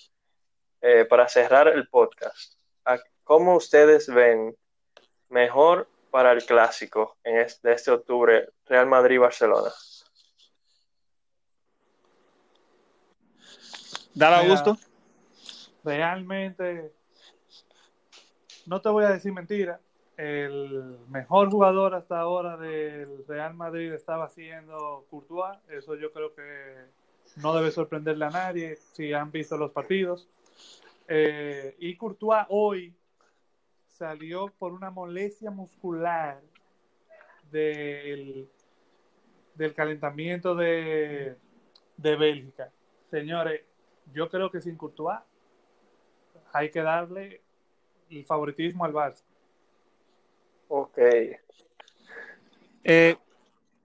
[0.82, 2.54] Eh, para cerrar el podcast,
[2.84, 4.56] ¿a- ¿cómo ustedes ven
[5.30, 9.72] mejor para el clásico en este, de este octubre, Real Madrid-Barcelona?
[14.16, 14.78] Dale, Mira, Augusto.
[15.84, 16.90] Realmente,
[18.64, 19.78] no te voy a decir mentira,
[20.16, 26.86] el mejor jugador hasta ahora del Real Madrid estaba siendo Courtois, eso yo creo que
[27.36, 30.30] no debe sorprenderle a nadie si han visto los partidos.
[31.08, 32.94] Eh, y Courtois hoy
[33.86, 36.40] salió por una molestia muscular
[37.50, 38.48] del,
[39.54, 41.36] del calentamiento de,
[41.98, 42.72] de Bélgica.
[43.10, 43.60] Señores,
[44.12, 45.20] yo creo que sin Courtois
[46.52, 47.42] hay que darle
[48.10, 49.24] el favoritismo al Barça.
[50.68, 50.98] Ok.
[52.84, 53.16] Eh,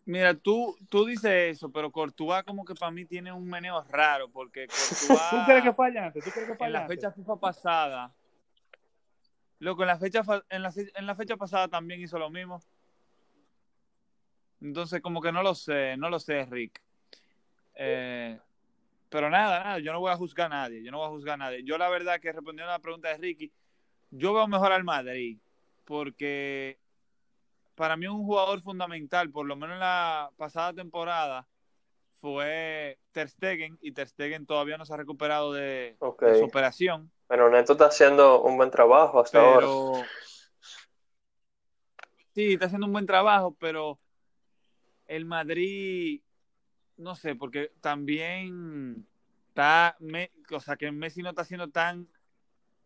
[0.06, 4.30] mira, tú, tú dices eso, pero Courtois como que para mí tiene un meneo raro,
[4.30, 5.00] porque Courtois
[5.32, 6.24] ¿Tú crees que fue antes?
[6.24, 6.98] ¿Tú crees que fue en la antes?
[6.98, 8.14] fecha FIFA pasada,
[9.60, 12.62] loco, en la fecha en la, en la fecha pasada también hizo lo mismo.
[14.62, 16.82] Entonces como que no lo sé, no lo sé, Rick.
[17.74, 18.40] Eh,
[19.12, 21.34] pero nada, nada, yo no voy a juzgar a nadie, yo no voy a juzgar
[21.34, 21.66] a nadie.
[21.66, 23.52] Yo la verdad que respondiendo a la pregunta de Ricky,
[24.10, 25.38] yo veo mejor al Madrid,
[25.84, 26.80] porque
[27.76, 31.46] para mí un jugador fundamental, por lo menos en la pasada temporada,
[32.22, 37.12] fue Ter Stegen, y Ter Stegen todavía no se ha recuperado de, de su operación.
[37.28, 39.68] Pero Neto está haciendo un buen trabajo hasta ahora.
[42.34, 44.00] Sí, está haciendo un buen trabajo, pero
[45.06, 46.22] el Madrid,
[46.98, 49.06] no sé, porque también
[49.50, 52.08] está, me- o sea, que Messi no está siendo tan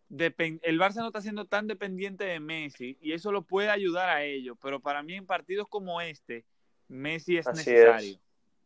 [0.10, 4.24] el Barça no está siendo tan dependiente de Messi y eso lo puede ayudar a
[4.24, 6.46] ellos, pero para mí en partidos como este,
[6.88, 8.14] Messi es Así necesario.
[8.14, 8.20] es.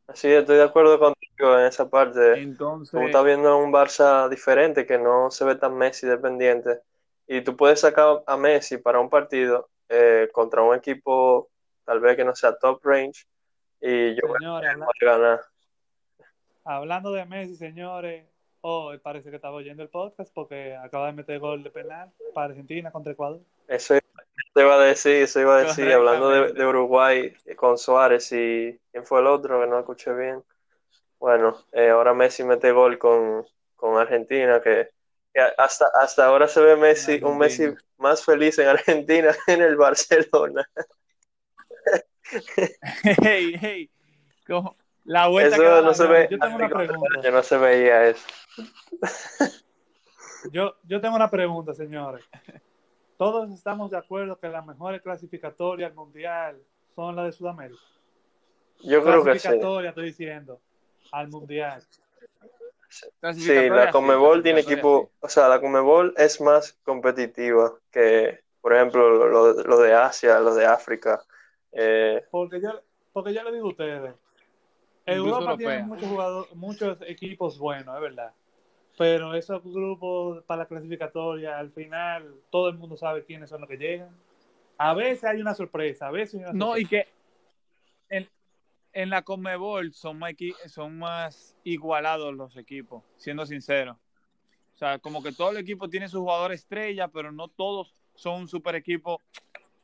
[0.08, 2.34] Así estoy de acuerdo contigo en esa parte.
[2.40, 6.82] Entonces, Tú estás viendo un Barça diferente que no se ve tan Messi dependiente.
[7.28, 11.50] Y tú puedes sacar a Messi para un partido eh, contra un equipo
[11.86, 13.26] tal vez que no sea top range,
[13.82, 15.42] y yo Señores, voy a ganar.
[16.64, 18.26] hablando de Messi, señores,
[18.62, 22.48] hoy parece que estaba oyendo el podcast porque acaba de meter gol de penal para
[22.48, 23.42] Argentina contra Ecuador.
[23.68, 23.96] Eso
[24.56, 29.22] iba a decir, eso iba a decir, hablando de, Uruguay con Suárez y quién fue
[29.22, 30.44] el otro que no escuché bien.
[31.20, 34.90] Bueno, eh, ahora Messi mete gol con, con Argentina, que,
[35.34, 39.62] que hasta, hasta ahora se ve Messi, un Messi más feliz en Argentina que en
[39.62, 40.68] el Barcelona.
[43.24, 43.90] Hey, hey.
[44.48, 44.76] como
[45.06, 47.32] La vuelta Eso que no se ve, yo tengo una pregunta.
[47.32, 48.28] no se veía eso.
[50.54, 52.24] Yo, yo tengo una pregunta, señores.
[53.18, 56.62] Todos estamos de acuerdo que las mejores clasificatorias al mundial
[56.96, 57.82] son las de Sudamérica.
[58.82, 59.40] Yo creo que sí.
[59.42, 60.62] Clasificatoria, estoy diciendo,
[61.12, 61.84] al mundial.
[63.34, 69.28] Sí, la Conmebol tiene equipo, o sea, la Conmebol es más competitiva que, por ejemplo,
[69.28, 71.22] lo, lo de Asia, lo de África.
[71.72, 72.82] Eh, Porque yo,
[73.13, 74.15] porque yo le digo a ustedes,
[75.05, 78.34] Europa tiene muchos jugadores, muchos equipos buenos, es verdad.
[78.97, 83.70] Pero esos grupos para la clasificatoria, al final, todo el mundo sabe quiénes son los
[83.70, 84.09] que llegan.
[84.78, 87.07] A veces hay una sorpresa, a veces hay una No, y que
[88.09, 88.28] en,
[88.93, 90.34] en la Conmebol son más,
[90.67, 93.97] son más igualados los equipos, siendo sincero.
[94.76, 98.41] O sea, como que todo el equipo tiene su jugador estrella, pero no todos son
[98.41, 99.22] un super equipo.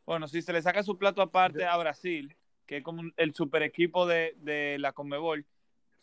[0.05, 2.35] Bueno, si se le saca su plato aparte a Brasil,
[2.65, 5.45] que es como un- el super equipo de, de la Conmebol,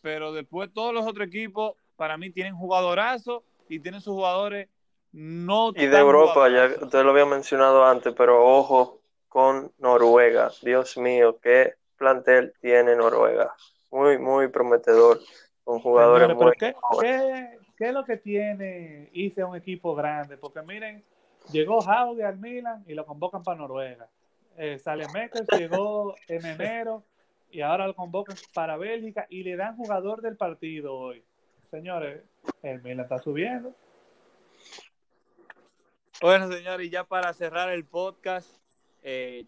[0.01, 4.69] pero después todos los otros equipos, para mí, tienen jugadorazos y tienen sus jugadores
[5.13, 10.51] no y de Europa, ya usted lo había mencionado antes, pero ojo con Noruega.
[10.63, 13.55] Dios mío, qué plantel tiene Noruega.
[13.91, 15.21] Muy, muy prometedor.
[15.65, 20.37] Con jugadores Señores, muy ¿qué, qué, qué es lo que tiene a un equipo grande?
[20.37, 21.05] Porque miren,
[21.51, 24.09] llegó Hauge al Milan y lo convocan para Noruega.
[24.57, 27.05] Eh, Salemekers llegó en enero
[27.51, 31.25] y ahora lo convocan para Bélgica y le dan jugador del partido hoy.
[31.71, 32.23] Señores,
[32.63, 33.75] el Milan está subiendo.
[36.21, 38.49] Bueno, señores, ya para cerrar el podcast,
[39.03, 39.47] eh,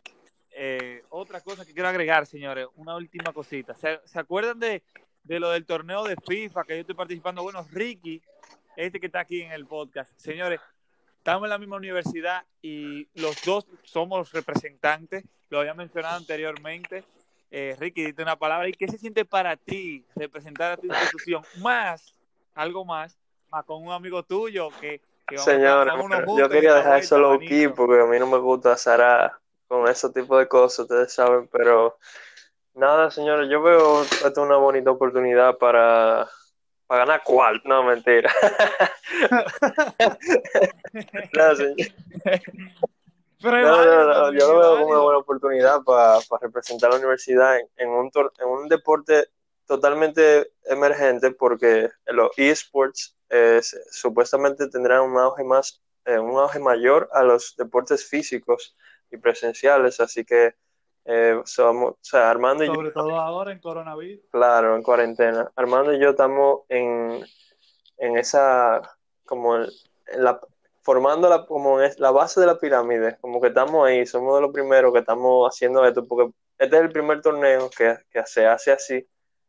[0.56, 3.74] eh, otra cosa que quiero agregar, señores, una última cosita.
[3.74, 4.82] ¿Se, acuerdan de
[5.24, 7.42] lo del torneo de FIFA que yo estoy participando?
[7.42, 8.22] Bueno, Ricky,
[8.76, 10.60] este que está aquí en el podcast, señores,
[11.24, 17.02] estamos en la misma universidad y los dos somos representantes, lo había mencionado anteriormente.
[17.50, 18.68] Eh, Ricky, dite una palabra.
[18.68, 21.42] ¿Y qué se siente para ti representar a tu institución?
[21.62, 22.14] Más,
[22.54, 23.16] algo más,
[23.50, 27.68] más con un amigo tuyo que, que vámonos yo quería esta dejar eso low key
[27.68, 31.96] porque a mí no me gusta Sara con ese tipo de cosas, ustedes saben, pero
[32.74, 36.28] nada, señores, yo veo esto es una bonita oportunidad para,
[36.86, 38.30] para ganar cuál, no mentira.
[41.34, 41.54] No.
[43.42, 47.58] Pero No, no, yo lo veo como una buena oportunidad para representar a la universidad
[47.58, 49.28] en, en un, tor- en un deporte
[49.66, 53.60] totalmente emergente porque los esports eh,
[53.90, 58.76] supuestamente tendrán un auge más, eh, un auge mayor a los deportes físicos
[59.10, 60.54] y presenciales, así que
[61.06, 64.24] eh, somos, o sea, Armando y yo, Sobre todo ahora en coronavirus.
[64.30, 67.24] claro, en cuarentena, Armando y yo estamos en,
[67.98, 68.80] en esa,
[69.24, 69.66] como en
[70.16, 70.40] la,
[70.82, 74.42] formando la, como en la base de la pirámide, como que estamos ahí, somos de
[74.42, 78.46] los primeros que estamos haciendo esto, porque este es el primer torneo que, que se
[78.46, 79.06] hace así,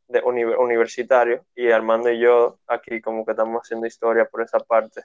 [0.08, 4.60] de uni- universitario, y Armando y yo aquí como que estamos haciendo historia por esa
[4.60, 5.04] parte.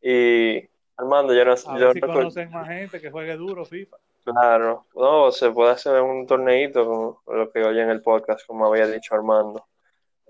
[0.00, 3.64] Y Armando, yo no A yo ver si recuerdo- conocen más gente que juegue duro
[3.64, 3.96] FIFA.
[4.24, 8.66] Claro, no, se puede hacer un torneito como lo que oye en el podcast, como
[8.66, 9.66] había dicho Armando.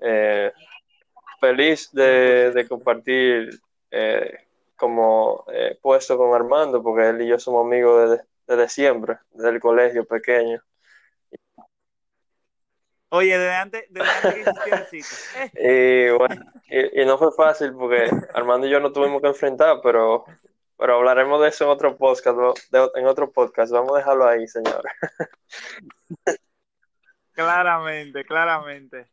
[0.01, 0.51] Eh,
[1.41, 3.51] feliz de, de compartir
[3.91, 9.19] eh, como eh, puesto con Armando, porque él y yo somos amigos desde, desde siempre,
[9.33, 10.63] desde el colegio pequeño.
[13.11, 15.17] Oye, desde antes, desde antes que existiera el sitio.
[15.55, 19.29] Eh, Y bueno, y, y no fue fácil porque Armando y yo nos tuvimos que
[19.29, 20.25] enfrentar, pero,
[20.77, 22.39] pero hablaremos de eso en otro podcast,
[22.95, 23.73] en otro podcast.
[23.73, 24.93] Vamos a dejarlo ahí, señores.
[27.33, 29.09] claramente, claramente.